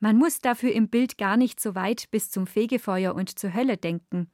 Man 0.00 0.16
muss 0.16 0.38
dafür 0.38 0.72
im 0.72 0.88
Bild 0.88 1.18
gar 1.18 1.36
nicht 1.36 1.60
so 1.60 1.74
weit 1.74 2.10
bis 2.10 2.30
zum 2.30 2.46
Fegefeuer 2.46 3.14
und 3.14 3.38
zur 3.38 3.52
Hölle 3.52 3.76
denken. 3.76 4.30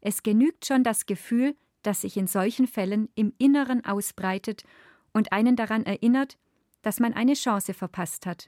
Es 0.00 0.22
genügt 0.22 0.66
schon 0.66 0.84
das 0.84 1.04
Gefühl, 1.04 1.56
das 1.82 2.02
sich 2.02 2.16
in 2.16 2.28
solchen 2.28 2.68
Fällen 2.68 3.08
im 3.16 3.34
Inneren 3.38 3.84
ausbreitet 3.84 4.62
und 5.12 5.32
einen 5.32 5.56
daran 5.56 5.84
erinnert, 5.84 6.38
dass 6.82 7.00
man 7.00 7.12
eine 7.12 7.34
Chance 7.34 7.74
verpasst 7.74 8.24
hat. 8.24 8.46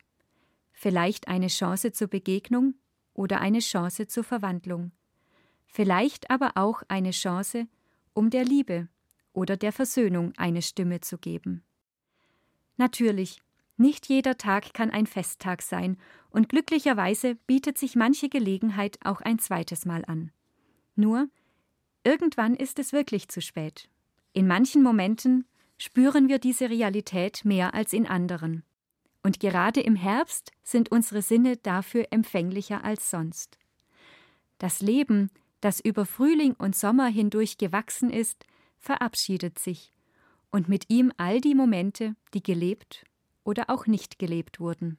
Vielleicht 0.71 1.27
eine 1.27 1.49
Chance 1.49 1.91
zur 1.91 2.07
Begegnung 2.07 2.75
oder 3.19 3.41
eine 3.41 3.59
Chance 3.59 4.07
zur 4.07 4.23
Verwandlung. 4.23 4.93
Vielleicht 5.67 6.31
aber 6.31 6.53
auch 6.55 6.85
eine 6.87 7.11
Chance, 7.11 7.67
um 8.15 8.31
der 8.31 8.45
Liebe 8.45 8.89
oder 9.33 9.57
der 9.57 9.73
Versöhnung 9.73 10.33
eine 10.37 10.63
Stimme 10.63 11.01
zu 11.01 11.19
geben. 11.19 11.65
Natürlich, 12.77 13.43
Nicht 13.77 14.09
jeder 14.09 14.37
Tag 14.39 14.75
kann 14.75 14.91
ein 14.91 15.07
Festtag 15.07 15.63
sein, 15.63 15.99
und 16.31 16.49
glücklicherweise 16.49 17.37
bietet 17.47 17.79
sich 17.79 17.95
manche 17.95 18.29
Gelegenheit 18.29 18.99
auch 19.05 19.21
ein 19.21 19.39
zweites 19.39 19.85
Mal 19.85 20.05
an. 20.05 20.33
Nur, 20.97 21.29
irgendwann 22.03 22.55
ist 22.55 22.81
es 22.81 22.93
wirklich 22.93 23.29
zu 23.29 23.41
spät. 23.41 23.89
In 24.33 24.49
manchen 24.49 24.83
Momenten 24.83 25.47
spüren 25.77 26.29
wir 26.29 26.41
diese 26.41 26.71
Realität 26.71 27.45
mehr 27.45 27.73
als 27.73 27.93
in 27.93 28.07
anderen. 28.09 28.65
Und 29.23 29.41
gerade 29.41 29.81
im 29.81 29.97
Herbst 29.97 30.53
sind 30.63 30.91
unsere 30.91 31.23
Sinne 31.23 31.57
dafür 31.57 32.07
empfänglicher 32.11 32.85
als 32.85 33.11
sonst. 33.11 33.59
Das 34.59 34.81
Leben, 34.81 35.31
das 35.61 35.81
über 35.81 36.07
Frühling 36.07 36.55
und 36.55 36.77
Sommer 36.77 37.09
hindurch 37.09 37.59
gewachsen 37.59 38.11
ist, 38.11 38.45
verabschiedet 38.79 39.59
sich, 39.59 39.93
und 40.51 40.69
mit 40.69 40.85
ihm 40.89 41.13
all 41.17 41.41
die 41.41 41.55
Momente, 41.55 42.15
die 42.33 42.43
gelebt 42.43 43.05
oder 43.45 43.71
auch 43.71 43.87
nicht 43.87 44.19
gelebt 44.19 44.61
wurden. 44.61 44.99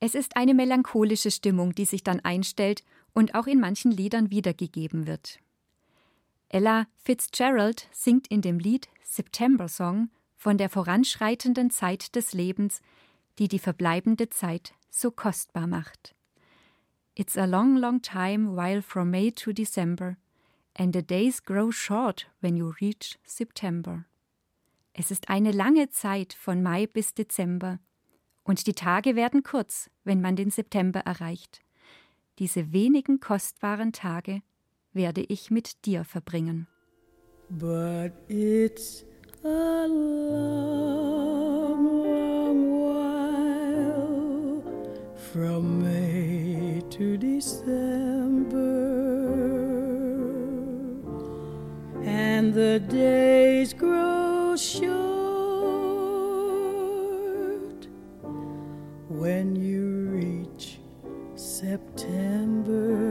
Es 0.00 0.14
ist 0.14 0.36
eine 0.36 0.54
melancholische 0.54 1.30
Stimmung, 1.30 1.74
die 1.74 1.84
sich 1.84 2.02
dann 2.02 2.20
einstellt 2.20 2.82
und 3.12 3.34
auch 3.34 3.46
in 3.46 3.60
manchen 3.60 3.90
Liedern 3.90 4.30
wiedergegeben 4.30 5.06
wird. 5.06 5.38
Ella 6.48 6.86
Fitzgerald 6.96 7.88
singt 7.92 8.26
in 8.28 8.40
dem 8.40 8.58
Lied 8.58 8.88
September 9.04 9.68
Song 9.68 10.10
von 10.40 10.56
der 10.56 10.70
voranschreitenden 10.70 11.68
Zeit 11.68 12.16
des 12.16 12.32
Lebens, 12.32 12.80
die 13.38 13.46
die 13.46 13.58
verbleibende 13.58 14.30
Zeit 14.30 14.72
so 14.88 15.10
kostbar 15.10 15.66
macht. 15.66 16.14
It's 17.14 17.36
a 17.36 17.44
long, 17.44 17.76
long 17.76 18.00
time 18.00 18.56
while 18.56 18.80
from 18.80 19.10
May 19.10 19.32
to 19.32 19.52
December, 19.52 20.16
and 20.74 20.94
the 20.94 21.02
days 21.02 21.42
grow 21.44 21.70
short 21.70 22.26
when 22.40 22.56
you 22.56 22.72
reach 22.80 23.18
September. 23.22 24.06
Es 24.94 25.10
ist 25.10 25.28
eine 25.28 25.52
lange 25.52 25.90
Zeit 25.90 26.32
von 26.32 26.62
Mai 26.62 26.86
bis 26.86 27.12
Dezember, 27.12 27.78
und 28.42 28.66
die 28.66 28.72
Tage 28.72 29.16
werden 29.16 29.42
kurz, 29.42 29.90
wenn 30.04 30.22
man 30.22 30.36
den 30.36 30.50
September 30.50 31.00
erreicht. 31.00 31.60
Diese 32.38 32.72
wenigen 32.72 33.20
kostbaren 33.20 33.92
Tage 33.92 34.40
werde 34.94 35.20
ich 35.20 35.50
mit 35.50 35.84
dir 35.84 36.06
verbringen. 36.06 36.66
But 37.50 38.12
it's 38.28 39.04
a 39.42 39.88
long, 39.88 41.24
long 42.04 42.60
while 42.82 44.62
from 45.32 45.82
May 45.82 46.82
to 46.90 47.16
December, 47.16 48.58
and 52.04 52.52
the 52.52 52.80
days 52.80 53.72
grow 53.72 54.54
short 54.58 55.00
when 59.08 59.56
you 59.56 60.10
reach 60.10 60.80
September. 61.34 63.09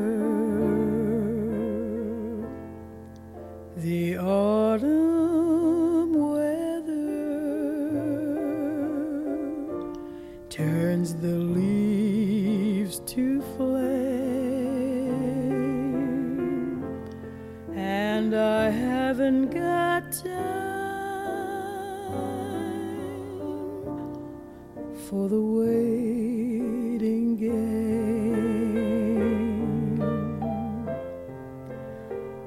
For 25.09 25.27
the 25.27 25.41
waiting 25.41 27.35
game. 27.35 27.57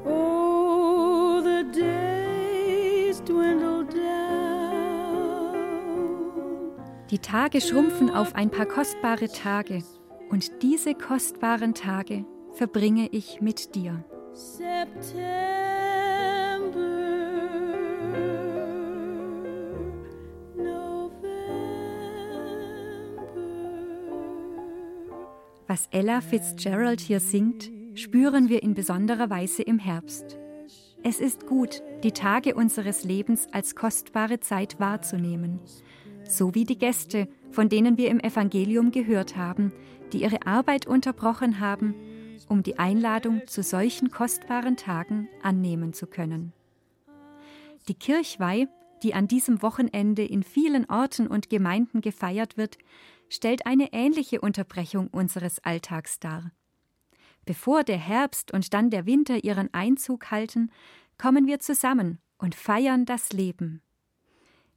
Oh, 0.06 1.40
the 1.42 1.64
days 1.72 3.20
dwindle 3.22 3.82
down. 3.84 4.02
Die 7.10 7.18
Tage 7.18 7.60
schrumpfen 7.60 8.10
auf 8.10 8.36
ein 8.36 8.50
paar 8.50 8.66
kostbare 8.66 9.26
Tage, 9.28 9.82
und 10.30 10.62
diese 10.62 10.94
kostbaren 10.94 11.74
Tage 11.74 12.24
verbringe 12.52 13.08
ich 13.10 13.40
mit 13.40 13.74
dir. 13.74 14.04
September, 14.34 15.61
Was 25.72 25.88
Ella 25.90 26.20
Fitzgerald 26.20 27.00
hier 27.00 27.18
singt, 27.18 27.70
spüren 27.94 28.50
wir 28.50 28.62
in 28.62 28.74
besonderer 28.74 29.30
Weise 29.30 29.62
im 29.62 29.78
Herbst. 29.78 30.36
Es 31.02 31.18
ist 31.18 31.46
gut, 31.46 31.82
die 32.02 32.12
Tage 32.12 32.54
unseres 32.54 33.04
Lebens 33.04 33.48
als 33.52 33.74
kostbare 33.74 34.38
Zeit 34.38 34.80
wahrzunehmen, 34.80 35.60
so 36.28 36.54
wie 36.54 36.64
die 36.64 36.76
Gäste, 36.76 37.26
von 37.50 37.70
denen 37.70 37.96
wir 37.96 38.10
im 38.10 38.20
Evangelium 38.20 38.90
gehört 38.90 39.34
haben, 39.38 39.72
die 40.12 40.20
ihre 40.20 40.46
Arbeit 40.46 40.86
unterbrochen 40.86 41.58
haben, 41.58 41.94
um 42.50 42.62
die 42.62 42.78
Einladung 42.78 43.40
zu 43.46 43.62
solchen 43.62 44.10
kostbaren 44.10 44.76
Tagen 44.76 45.26
annehmen 45.42 45.94
zu 45.94 46.06
können. 46.06 46.52
Die 47.88 47.94
Kirchweih, 47.94 48.68
die 49.02 49.14
an 49.14 49.26
diesem 49.26 49.62
Wochenende 49.62 50.22
in 50.22 50.42
vielen 50.42 50.84
Orten 50.90 51.28
und 51.28 51.48
Gemeinden 51.48 52.02
gefeiert 52.02 52.58
wird, 52.58 52.76
stellt 53.32 53.66
eine 53.66 53.92
ähnliche 53.92 54.40
Unterbrechung 54.40 55.08
unseres 55.08 55.58
Alltags 55.64 56.20
dar. 56.20 56.52
Bevor 57.44 57.82
der 57.82 57.98
Herbst 57.98 58.52
und 58.52 58.72
dann 58.74 58.90
der 58.90 59.06
Winter 59.06 59.42
ihren 59.42 59.72
Einzug 59.72 60.30
halten, 60.30 60.70
kommen 61.18 61.46
wir 61.46 61.58
zusammen 61.58 62.18
und 62.38 62.54
feiern 62.54 63.04
das 63.04 63.32
Leben. 63.32 63.80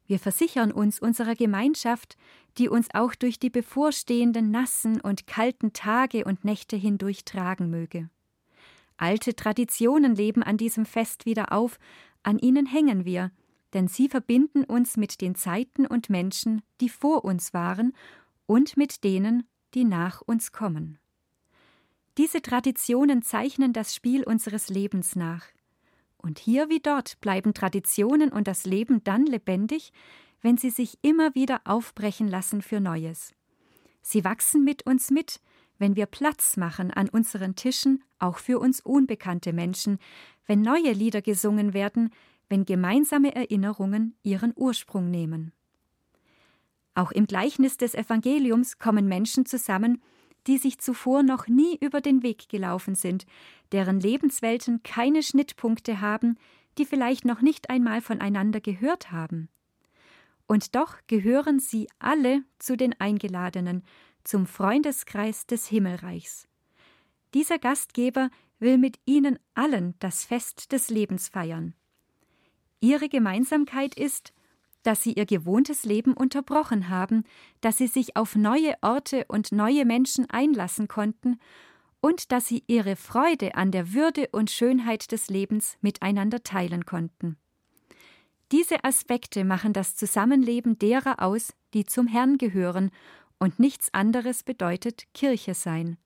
Wir 0.08 0.20
versichern 0.20 0.72
uns 0.72 1.00
unserer 1.00 1.36
Gemeinschaft, 1.36 2.16
die 2.58 2.70
uns 2.70 2.88
auch 2.94 3.16
durch 3.16 3.40
die 3.40 3.50
bevorstehenden 3.50 4.52
nassen 4.52 5.02
und 5.02 5.28
kalten 5.28 5.74
Tage 5.74 6.26
und 6.26 6.46
Nächte 6.46 6.76
hindurch 6.76 7.26
tragen 7.26 7.70
möge. 7.70 8.10
Alte 8.98 9.36
Traditionen 9.36 10.16
leben 10.16 10.44
an 10.44 10.58
diesem 10.58 10.86
Fest 10.86 11.26
wieder 11.26 11.52
auf, 11.52 11.78
an 12.24 12.40
ihnen 12.40 12.66
hängen 12.66 13.04
wir, 13.04 13.32
denn 13.74 13.88
sie 13.88 14.08
verbinden 14.08 14.64
uns 14.64 14.96
mit 14.96 15.20
den 15.20 15.36
Zeiten 15.36 15.86
und 15.86 16.10
Menschen, 16.10 16.62
die 16.80 16.90
vor 16.90 17.26
uns 17.26 17.54
waren 17.54 17.94
und 18.46 18.78
mit 18.78 19.04
denen, 19.04 19.48
die 19.74 19.84
nach 19.84 20.22
uns 20.22 20.52
kommen. 20.52 21.00
Diese 22.18 22.42
Traditionen 22.42 23.22
zeichnen 23.22 23.74
das 23.74 23.94
Spiel 23.94 24.24
unseres 24.24 24.70
Lebens 24.70 25.16
nach. 25.16 25.46
Und 26.18 26.40
hier 26.40 26.70
wie 26.70 26.80
dort 26.80 27.20
bleiben 27.20 27.54
Traditionen 27.54 28.32
und 28.32 28.48
das 28.48 28.66
Leben 28.66 29.04
dann 29.04 29.26
lebendig, 29.26 29.92
wenn 30.42 30.58
sie 30.58 30.70
sich 30.70 30.98
immer 31.02 31.36
wieder 31.36 31.62
aufbrechen 31.66 32.28
lassen 32.28 32.62
für 32.62 32.80
Neues. 32.80 33.34
Sie 34.02 34.24
wachsen 34.24 34.64
mit 34.64 34.86
uns 34.86 35.12
mit, 35.12 35.42
wenn 35.78 35.96
wir 35.96 36.06
Platz 36.06 36.58
machen 36.58 36.92
an 36.92 37.10
unseren 37.10 37.56
Tischen, 37.56 38.04
auch 38.20 38.38
für 38.38 38.60
uns 38.60 38.80
unbekannte 38.80 39.52
Menschen, 39.52 40.00
wenn 40.46 40.62
neue 40.62 40.94
Lieder 40.94 41.22
gesungen 41.22 41.74
werden, 41.74 42.12
wenn 42.48 42.66
gemeinsame 42.66 43.36
Erinnerungen 43.36 44.16
ihren 44.24 44.54
Ursprung 44.56 45.10
nehmen. 45.10 45.52
Auch 46.96 47.12
im 47.12 47.28
Gleichnis 47.28 47.78
des 47.78 47.94
Evangeliums 47.94 48.80
kommen 48.80 49.08
Menschen 49.08 49.46
zusammen, 49.46 50.02
die 50.48 50.58
sich 50.58 50.80
zuvor 50.80 51.24
noch 51.24 51.48
nie 51.48 51.78
über 51.82 52.02
den 52.02 52.24
Weg 52.24 52.50
gelaufen 52.50 52.96
sind, 52.96 53.26
deren 53.72 54.00
Lebenswelten 54.00 54.82
keine 54.84 55.22
Schnittpunkte 55.22 56.02
haben, 56.02 56.38
die 56.78 56.86
vielleicht 56.86 57.26
noch 57.26 57.42
nicht 57.42 57.70
einmal 57.70 58.02
voneinander 58.02 58.62
gehört 58.62 59.12
haben. 59.12 59.50
Und 60.48 60.76
doch 60.76 60.98
gehören 61.08 61.60
sie 61.60 61.88
alle 62.00 62.44
zu 62.60 62.78
den 62.78 63.00
Eingeladenen, 63.00 63.84
zum 64.24 64.46
Freundeskreis 64.46 65.46
des 65.48 65.68
Himmelreichs. 65.68 66.48
Dieser 67.34 67.60
Gastgeber 67.60 68.30
will 68.60 68.78
mit 68.78 69.00
ihnen 69.06 69.40
allen 69.54 69.96
das 70.00 70.24
Fest 70.24 70.72
des 70.72 70.90
Lebens 70.90 71.28
feiern. 71.28 71.74
Ihre 72.80 73.10
Gemeinsamkeit 73.10 73.96
ist, 73.96 74.34
dass 74.86 75.02
sie 75.02 75.14
ihr 75.14 75.26
gewohntes 75.26 75.84
Leben 75.84 76.14
unterbrochen 76.14 76.90
haben, 76.90 77.24
dass 77.62 77.78
sie 77.78 77.88
sich 77.88 78.16
auf 78.16 78.36
neue 78.36 78.76
Orte 78.82 79.26
und 79.28 79.52
neue 79.52 79.86
Menschen 79.86 80.30
einlassen 80.30 80.88
konnten 80.88 81.40
und 82.02 82.32
dass 82.32 82.48
sie 82.48 82.64
ihre 82.68 82.96
Freude 82.96 83.56
an 83.56 83.72
der 83.72 83.94
Würde 83.94 84.30
und 84.32 84.52
Schönheit 84.52 85.12
des 85.12 85.30
Lebens 85.30 85.78
miteinander 85.82 86.44
teilen 86.44 86.86
konnten. 86.86 87.38
Diese 88.52 88.84
Aspekte 88.84 89.44
machen 89.44 89.74
das 89.74 89.96
Zusammenleben 89.96 90.78
derer 90.78 91.20
aus, 91.20 91.54
die 91.74 91.86
zum 91.86 92.08
Herrn 92.08 92.38
gehören, 92.38 92.92
und 93.38 93.60
nichts 93.60 93.94
anderes 93.94 94.44
bedeutet 94.44 95.04
Kirche 95.14 95.56
sein. 95.56 95.98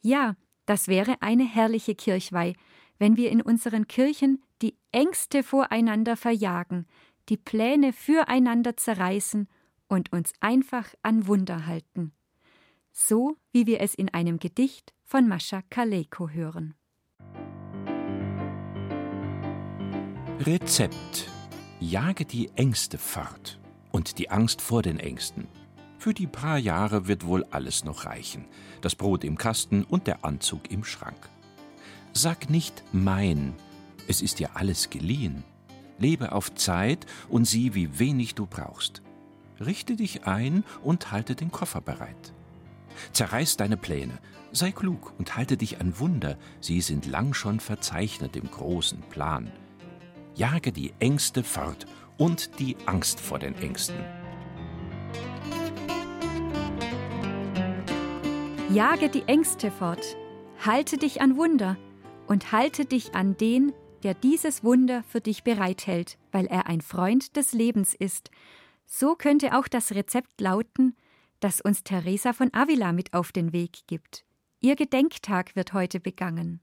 Ja, 0.00 0.36
das 0.64 0.88
wäre 0.88 1.16
eine 1.20 1.44
herrliche 1.44 1.94
Kirchweih, 1.94 2.54
wenn 2.98 3.16
wir 3.16 3.30
in 3.30 3.42
unseren 3.42 3.88
Kirchen 3.88 4.42
die 4.62 4.76
Ängste 4.92 5.42
voreinander 5.42 6.16
verjagen, 6.16 6.86
die 7.28 7.36
Pläne 7.36 7.92
füreinander 7.92 8.76
zerreißen 8.76 9.48
und 9.88 10.12
uns 10.12 10.32
einfach 10.40 10.94
an 11.02 11.26
Wunder 11.26 11.66
halten. 11.66 12.12
So 12.92 13.36
wie 13.52 13.66
wir 13.66 13.80
es 13.80 13.94
in 13.94 14.08
einem 14.10 14.38
Gedicht 14.38 14.94
von 15.02 15.28
Mascha 15.28 15.62
Kaleko 15.70 16.28
hören. 16.28 16.74
Rezept. 20.40 21.30
Jage 21.80 22.24
die 22.24 22.50
Ängste 22.56 22.98
fort 22.98 23.60
und 23.92 24.18
die 24.18 24.30
Angst 24.30 24.60
vor 24.60 24.82
den 24.82 24.98
Ängsten. 24.98 25.48
Für 25.98 26.12
die 26.12 26.26
paar 26.26 26.58
Jahre 26.58 27.08
wird 27.08 27.24
wohl 27.24 27.44
alles 27.44 27.84
noch 27.84 28.04
reichen. 28.04 28.44
Das 28.80 28.94
Brot 28.94 29.24
im 29.24 29.38
Kasten 29.38 29.84
und 29.84 30.06
der 30.06 30.24
Anzug 30.24 30.70
im 30.70 30.84
Schrank. 30.84 31.30
Sag 32.12 32.50
nicht 32.50 32.84
mein, 32.92 33.54
es 34.06 34.22
ist 34.22 34.38
dir 34.38 34.56
alles 34.56 34.90
geliehen. 34.90 35.44
Lebe 35.98 36.32
auf 36.32 36.54
Zeit 36.54 37.06
und 37.28 37.46
sieh, 37.46 37.74
wie 37.74 37.98
wenig 37.98 38.34
du 38.34 38.46
brauchst. 38.46 39.02
Richte 39.60 39.96
dich 39.96 40.26
ein 40.26 40.64
und 40.82 41.12
halte 41.12 41.34
den 41.34 41.52
Koffer 41.52 41.80
bereit. 41.80 42.32
Zerreiß 43.12 43.56
deine 43.56 43.76
Pläne, 43.76 44.18
sei 44.52 44.72
klug 44.72 45.12
und 45.18 45.36
halte 45.36 45.56
dich 45.56 45.80
an 45.80 45.98
Wunder, 45.98 46.36
sie 46.60 46.80
sind 46.80 47.06
lang 47.06 47.34
schon 47.34 47.60
verzeichnet 47.60 48.36
im 48.36 48.50
großen 48.50 49.00
Plan. 49.10 49.50
Jage 50.34 50.72
die 50.72 50.92
Ängste 50.98 51.44
fort 51.44 51.86
und 52.18 52.58
die 52.58 52.76
Angst 52.86 53.20
vor 53.20 53.38
den 53.38 53.56
Ängsten. 53.56 53.96
Jage 58.70 59.08
die 59.08 59.22
Ängste 59.28 59.70
fort, 59.70 60.16
halte 60.64 60.96
dich 60.96 61.20
an 61.20 61.36
Wunder 61.36 61.76
und 62.26 62.50
halte 62.50 62.84
dich 62.84 63.14
an 63.14 63.36
den, 63.36 63.72
der 64.04 64.14
dieses 64.14 64.62
Wunder 64.62 65.02
für 65.04 65.20
dich 65.20 65.42
bereithält, 65.42 66.18
weil 66.30 66.46
er 66.46 66.66
ein 66.66 66.82
Freund 66.82 67.36
des 67.36 67.52
Lebens 67.52 67.94
ist. 67.94 68.30
So 68.86 69.16
könnte 69.16 69.56
auch 69.58 69.66
das 69.66 69.92
Rezept 69.92 70.40
lauten, 70.40 70.94
das 71.40 71.60
uns 71.60 71.82
Teresa 71.84 72.34
von 72.34 72.52
Avila 72.52 72.92
mit 72.92 73.14
auf 73.14 73.32
den 73.32 73.52
Weg 73.52 73.86
gibt. 73.86 74.24
Ihr 74.60 74.76
Gedenktag 74.76 75.56
wird 75.56 75.72
heute 75.72 76.00
begangen. 76.00 76.60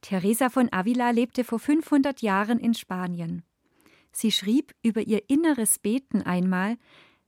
Teresa 0.00 0.50
von 0.50 0.72
Avila 0.72 1.10
lebte 1.10 1.44
vor 1.44 1.58
500 1.58 2.20
Jahren 2.20 2.58
in 2.58 2.74
Spanien. 2.74 3.42
Sie 4.12 4.32
schrieb 4.32 4.74
über 4.82 5.02
ihr 5.02 5.30
inneres 5.30 5.78
Beten 5.78 6.22
einmal, 6.22 6.76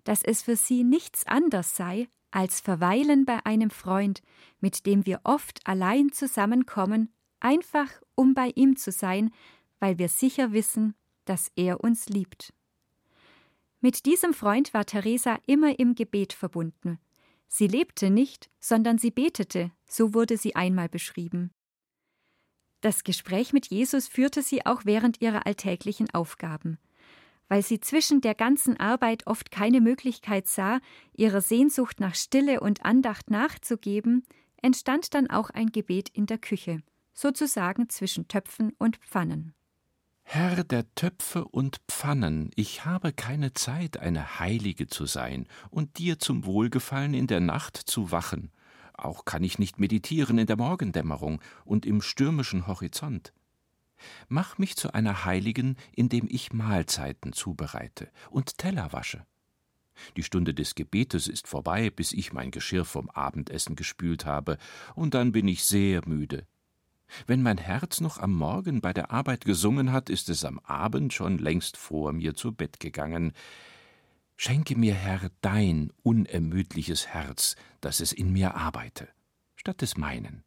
dass 0.05 0.23
es 0.23 0.43
für 0.43 0.57
sie 0.57 0.85
nichts 0.85 1.27
anders 1.27 1.75
sei, 1.75 2.09
als 2.31 2.61
verweilen 2.61 3.25
bei 3.25 3.39
einem 3.47 3.71
Freund, 3.71 4.21
mit 4.61 4.85
dem 4.85 5.07
wir 5.07 5.21
oft 5.25 5.61
allein 5.65 6.13
zusammenkommen, 6.13 7.13
einfach 7.41 7.91
um 8.15 8.35
bei 8.35 8.53
ihm 8.55 8.77
zu 8.77 8.91
sein, 8.91 9.33
weil 9.79 9.99
wir 9.99 10.09
sicher 10.09 10.53
wissen, 10.53 10.95
dass 11.25 11.51
er 11.57 11.83
uns 11.83 12.09
liebt. 12.09 12.53
Mit 13.81 14.07
diesem 14.07 14.33
Freund 14.33 14.73
war 14.75 14.87
Theresa 14.87 15.39
immer 15.47 15.79
im 15.79 15.95
Gebet 15.95 16.33
verbunden. 16.33 16.99
Sie 17.49 17.67
lebte 17.67 18.11
nicht, 18.11 18.51
sondern 18.59 18.99
sie 18.99 19.11
betete, 19.11 19.71
so 19.87 20.15
wurde 20.15 20.37
sie 20.37 20.57
einmal 20.57 20.89
beschrieben. 20.89 21.53
Das 22.81 23.05
Gespräch 23.05 23.53
mit 23.53 23.67
Jesus 23.67 24.09
führte 24.09 24.43
sie 24.43 24.67
auch 24.67 24.85
während 24.85 25.21
ihrer 25.21 25.47
alltäglichen 25.47 26.13
Aufgaben. 26.13 26.79
Weil 27.49 27.63
sie 27.63 27.81
zwischen 27.81 28.21
der 28.21 28.35
ganzen 28.35 28.79
Arbeit 28.79 29.27
oft 29.27 29.51
keine 29.51 29.81
Möglichkeit 29.81 30.49
sah, 30.49 30.81
ihrer 31.13 31.41
Sehnsucht 31.41 32.01
nach 32.01 32.15
Stille 32.15 32.61
und 32.61 32.85
Andacht 32.85 33.31
nachzugeben, 33.31 34.27
entstand 34.63 35.15
dann 35.15 35.31
auch 35.31 35.51
ein 35.51 35.69
Gebet 35.69 36.09
in 36.09 36.27
der 36.27 36.39
Küche, 36.39 36.83
sozusagen 37.17 37.89
zwischen 37.89 38.29
Töpfen 38.29 38.73
und 38.79 38.99
Pfannen. 38.99 39.55
Herr 40.23 40.63
der 40.63 40.93
Töpfe 40.95 41.45
und 41.45 41.79
Pfannen, 41.89 42.51
ich 42.55 42.85
habe 42.85 43.13
keine 43.13 43.53
Zeit, 43.53 43.97
eine 43.97 44.39
Heilige 44.39 44.87
zu 44.87 45.07
sein 45.07 45.47
und 45.71 45.99
dir 45.99 46.21
zum 46.21 46.45
Wohlgefallen 46.45 47.15
in 47.15 47.27
der 47.27 47.41
Nacht 47.41 47.77
zu 47.77 48.13
wachen 48.13 48.53
auch 48.99 49.25
kann 49.25 49.45
ich 49.45 49.59
nicht 49.59 49.79
meditieren 49.79 50.39
in 50.39 50.47
der 50.47 50.57
Morgendämmerung 50.57 51.41
und 51.65 51.87
im 51.87 52.01
stürmischen 52.01 52.67
Horizont. 52.67 53.33
Mach 54.29 54.59
mich 54.59 54.77
zu 54.77 54.93
einer 54.93 55.25
Heiligen, 55.25 55.77
indem 55.93 56.27
ich 56.29 56.53
Mahlzeiten 56.53 57.33
zubereite 57.33 58.11
und 58.31 58.59
Teller 58.59 58.93
wasche. 58.93 59.27
Die 60.17 60.23
Stunde 60.23 60.53
des 60.53 60.75
Gebetes 60.75 61.27
ist 61.27 61.49
vorbei, 61.49 61.89
bis 61.89 62.13
ich 62.13 62.33
mein 62.33 62.51
Geschirr 62.51 62.85
vom 62.85 63.09
Abendessen 63.09 63.77
gespült 63.77 64.27
habe, 64.27 64.59
und 64.95 65.15
dann 65.15 65.33
bin 65.33 65.49
ich 65.49 65.65
sehr 65.65 66.07
müde. 66.07 66.47
Wenn 67.27 67.43
mein 67.43 67.59
Herz 67.59 68.01
noch 68.01 68.19
am 68.19 68.35
Morgen 68.35 68.81
bei 68.81 68.93
der 68.93 69.11
Arbeit 69.11 69.45
gesungen 69.45 69.93
hat, 69.93 70.11
ist 70.11 70.29
es 70.29 70.45
am 70.45 70.59
Abend 70.61 71.13
schon 71.13 71.39
längst 71.39 71.77
vor 71.77 72.13
mir 72.13 72.35
zu 72.35 72.53
Bett 72.53 72.81
gegangen. 72.81 73.33
Schenke 74.37 74.77
mir, 74.77 74.95
Herr, 74.95 75.31
dein 75.41 75.93
unermüdliches 76.03 77.07
Herz, 77.07 77.57
dass 77.81 78.01
es 78.01 78.13
in 78.13 78.33
mir 78.33 78.55
arbeite, 78.55 79.09
statt 79.55 79.81
des 79.81 79.97
meinen. 79.97 80.45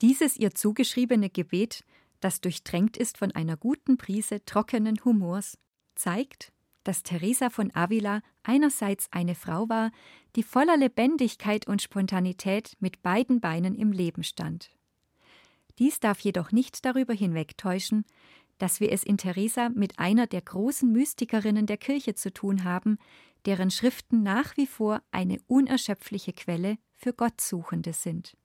Dieses 0.00 0.36
ihr 0.36 0.54
zugeschriebene 0.54 1.30
Gebet, 1.30 1.84
das 2.20 2.40
durchtränkt 2.40 2.96
ist 2.96 3.18
von 3.18 3.32
einer 3.32 3.56
guten 3.56 3.96
Prise 3.96 4.44
trockenen 4.44 5.04
Humors, 5.04 5.58
zeigt, 5.94 6.52
dass 6.84 7.02
Teresa 7.02 7.50
von 7.50 7.74
Avila 7.74 8.22
einerseits 8.42 9.08
eine 9.12 9.34
Frau 9.34 9.68
war, 9.68 9.90
die 10.36 10.42
voller 10.42 10.76
Lebendigkeit 10.76 11.66
und 11.66 11.82
Spontanität 11.82 12.76
mit 12.80 13.02
beiden 13.02 13.40
Beinen 13.40 13.74
im 13.74 13.92
Leben 13.92 14.24
stand. 14.24 14.70
Dies 15.82 15.98
darf 15.98 16.20
jedoch 16.20 16.52
nicht 16.52 16.84
darüber 16.84 17.12
hinwegtäuschen, 17.12 18.04
dass 18.58 18.78
wir 18.78 18.92
es 18.92 19.02
in 19.02 19.18
Teresa 19.18 19.68
mit 19.68 19.98
einer 19.98 20.28
der 20.28 20.40
großen 20.40 20.92
Mystikerinnen 20.92 21.66
der 21.66 21.76
Kirche 21.76 22.14
zu 22.14 22.32
tun 22.32 22.62
haben, 22.62 22.98
deren 23.46 23.68
Schriften 23.68 24.22
nach 24.22 24.56
wie 24.56 24.68
vor 24.68 25.02
eine 25.10 25.40
unerschöpfliche 25.48 26.34
Quelle 26.34 26.78
für 26.92 27.12
Gottsuchende 27.12 27.94
sind. 27.94 28.36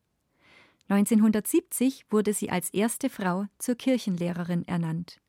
1970 0.88 2.06
wurde 2.10 2.34
sie 2.34 2.50
als 2.50 2.71
erste 2.71 3.08
Frau 3.08 3.45
zur 3.60 3.76
Kirchenlehrerin 3.76 4.67
ernannt. 4.67 5.21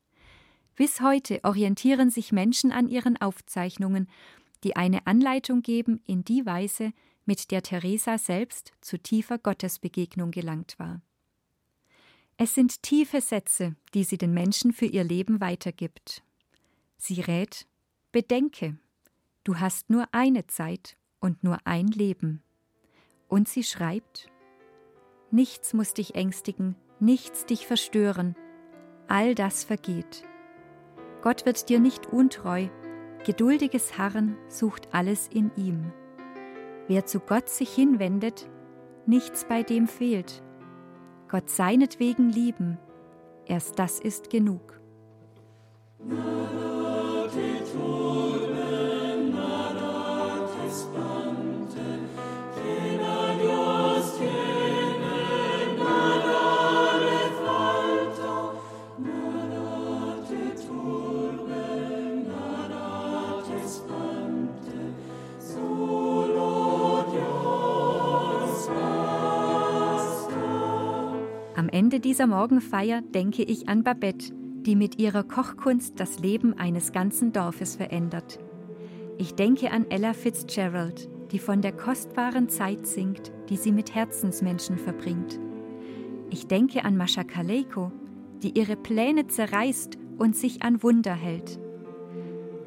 Bis 0.77 1.03
heute 1.03 1.41
orientieren 1.45 2.09
sich 2.09 2.33
Menschen 2.33 2.73
an 2.73 2.89
ihren 2.89 3.21
Aufzeichnungen, 3.21 4.09
die 4.65 4.77
eine 4.77 5.07
Anleitung 5.07 5.61
geben 5.61 6.01
in 6.07 6.25
die 6.25 6.47
Weise, 6.47 6.95
mit 7.27 7.51
der 7.51 7.63
Teresa 7.63 8.17
selbst 8.17 8.73
zu 8.81 8.97
tiefer 8.97 9.37
Gottesbegegnung 9.37 10.31
gelangt 10.31 10.79
war. 10.79 11.03
Es 12.41 12.55
sind 12.55 12.85
tiefe 12.85 13.21
Sätze, 13.21 13.75
die 13.95 14.05
sie 14.05 14.17
den 14.17 14.33
Menschen 14.33 14.73
für 14.73 14.87
ihr 14.87 15.03
Leben 15.03 15.41
weitergibt. 15.41 16.23
Sie 16.97 17.21
rät, 17.21 17.67
bedenke, 18.13 18.79
du 19.43 19.59
hast 19.59 19.91
nur 19.91 20.07
eine 20.13 20.47
Zeit 20.47 20.97
und 21.19 21.43
nur 21.43 21.59
ein 21.65 21.89
Leben. 21.89 22.45
Und 23.27 23.49
sie 23.49 23.65
schreibt, 23.65 24.31
nichts 25.33 25.75
muss 25.75 25.95
dich 25.95 26.15
ängstigen, 26.15 26.77
nichts 27.01 27.45
dich 27.45 27.67
verstören, 27.67 28.37
all 29.09 29.35
das 29.35 29.65
vergeht. 29.65 30.23
Gott 31.23 31.45
wird 31.45 31.69
dir 31.69 31.81
nicht 31.81 32.07
untreu, 32.07 32.69
geduldiges 33.27 33.99
Harren 33.99 34.37
sucht 34.49 34.95
alles 34.95 35.27
in 35.27 35.51
ihm. 35.57 35.93
Wer 36.87 37.05
zu 37.05 37.19
Gott 37.19 37.49
sich 37.49 37.75
hinwendet, 37.75 38.49
nichts 39.07 39.45
bei 39.45 39.65
dem 39.65 39.89
fehlt, 39.89 40.45
Gott 41.29 41.51
seinetwegen 41.51 42.31
lieben, 42.31 42.79
erst 43.47 43.79
das 43.79 44.01
ist 44.01 44.31
genug. 44.31 44.81
Ende 71.79 72.01
dieser 72.01 72.27
Morgenfeier 72.27 73.03
denke 73.03 73.45
ich 73.45 73.69
an 73.69 73.85
Babette, 73.85 74.35
die 74.35 74.75
mit 74.75 74.99
ihrer 74.99 75.23
Kochkunst 75.23 76.01
das 76.01 76.19
Leben 76.19 76.55
eines 76.59 76.91
ganzen 76.91 77.33
Dorfes 77.33 77.77
verändert. 77.77 78.41
Ich 79.17 79.37
denke 79.37 79.71
an 79.71 79.89
Ella 79.89 80.13
Fitzgerald, 80.13 81.09
die 81.31 81.39
von 81.39 81.63
der 81.63 81.71
kostbaren 81.71 82.49
Zeit 82.49 82.85
singt, 82.89 83.31
die 83.49 83.57
sie 83.57 83.71
mit 83.71 83.95
Herzensmenschen 83.95 84.77
verbringt. 84.77 85.39
Ich 86.31 86.49
denke 86.49 86.85
an 86.85 86.97
Mascha 86.97 87.23
Kaleko, 87.23 87.93
die 88.43 88.59
ihre 88.59 88.75
Pläne 88.75 89.29
zerreißt 89.29 89.99
und 90.19 90.35
sich 90.35 90.65
an 90.65 90.83
Wunder 90.83 91.15
hält. 91.15 91.61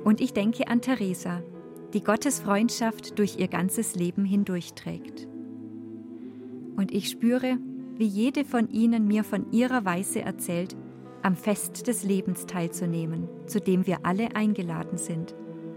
Und 0.06 0.22
ich 0.22 0.32
denke 0.32 0.70
an 0.70 0.80
Theresa, 0.80 1.44
die 1.94 2.02
Gottes 2.02 2.40
Freundschaft 2.40 3.20
durch 3.20 3.38
ihr 3.40 3.50
ganzes 3.50 3.94
Leben 3.94 4.24
hindurchträgt. 4.24 5.28
Und 6.78 6.94
ich 6.94 7.10
spüre, 7.10 7.58
wie 7.98 8.06
jede 8.06 8.46
von 8.46 8.70
ihnen 8.70 9.08
mir 9.08 9.24
von 9.24 9.52
ihrer 9.52 9.86
Weise 9.86 10.22
erzählt, 10.22 10.76
am 11.22 11.36
Fest 11.36 11.88
des 11.88 12.04
Lebens 12.04 12.46
teilzunehmen, 12.46 13.28
zu 13.46 13.60
dem 13.60 13.86
wir 13.86 14.06
alle 14.06 14.36
eingeladen 14.36 14.98
sind, 14.98 15.36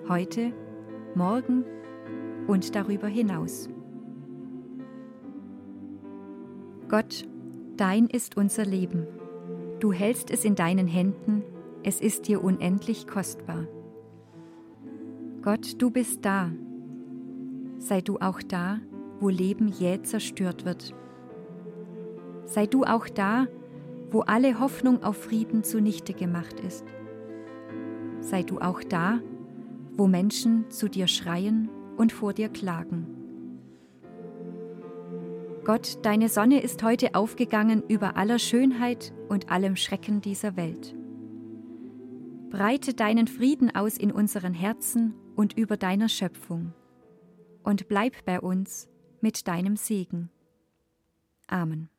heute 0.09 0.53
morgen 1.15 1.65
und 2.47 2.75
darüber 2.75 3.09
hinaus. 3.09 3.69
Gott, 6.89 7.27
dein 7.77 8.07
ist 8.07 8.37
unser 8.37 8.65
Leben. 8.65 9.07
Du 9.81 9.93
hältst 9.93 10.31
es 10.31 10.45
in 10.45 10.55
deinen 10.55 10.87
Händen, 10.87 11.43
es 11.83 12.01
ist 12.01 12.29
dir 12.29 12.43
unendlich 12.43 13.07
kostbar. 13.07 13.67
Gott, 15.43 15.83
du 15.83 15.91
bist 15.91 16.25
da. 16.25 16.51
Sei 17.79 18.01
du 18.01 18.19
auch 18.19 18.41
da, 18.41 18.81
wo 19.21 19.29
Leben 19.29 19.69
jäh 19.69 20.03
zerstört 20.03 20.65
wird. 20.65 20.95
Sei 22.47 22.67
du 22.67 22.85
auch 22.85 23.09
da, 23.09 23.47
wo 24.11 24.21
alle 24.21 24.61
Hoffnung 24.61 25.03
auf 25.03 25.17
Frieden 25.17 25.65
zunichte 25.65 26.15
gemacht 26.15 26.61
ist. 26.61 26.85
Sei 28.21 28.43
du 28.43 28.59
auch 28.59 28.83
da, 28.83 29.21
wo 29.93 30.07
Menschen 30.07 30.71
zu 30.71 30.89
dir 30.89 31.07
schreien 31.07 31.69
und 31.97 32.13
vor 32.13 32.33
dir 32.33 32.49
klagen. 32.49 33.07
Gott, 35.65 35.99
deine 36.03 36.29
Sonne 36.29 36.63
ist 36.63 36.83
heute 36.83 37.15
aufgegangen 37.15 37.83
über 37.89 38.17
aller 38.17 38.39
Schönheit 38.39 39.15
und 39.29 39.51
allem 39.51 39.77
Schrecken 39.77 40.21
dieser 40.21 40.57
Welt. 40.57 40.95
Breite 42.51 42.95
deinen 42.95 43.27
Frieden 43.27 43.75
aus 43.75 43.97
in 43.97 44.13
unseren 44.13 44.53
Herzen 44.53 45.15
und 45.35 45.57
über 45.57 45.77
deiner 45.77 46.09
Schöpfung. 46.09 46.75
Und 47.63 47.89
bleib 47.89 48.25
bei 48.27 48.41
uns 48.41 48.89
mit 49.21 49.49
deinem 49.49 49.77
Segen. 49.77 50.31
Amen. 51.49 51.94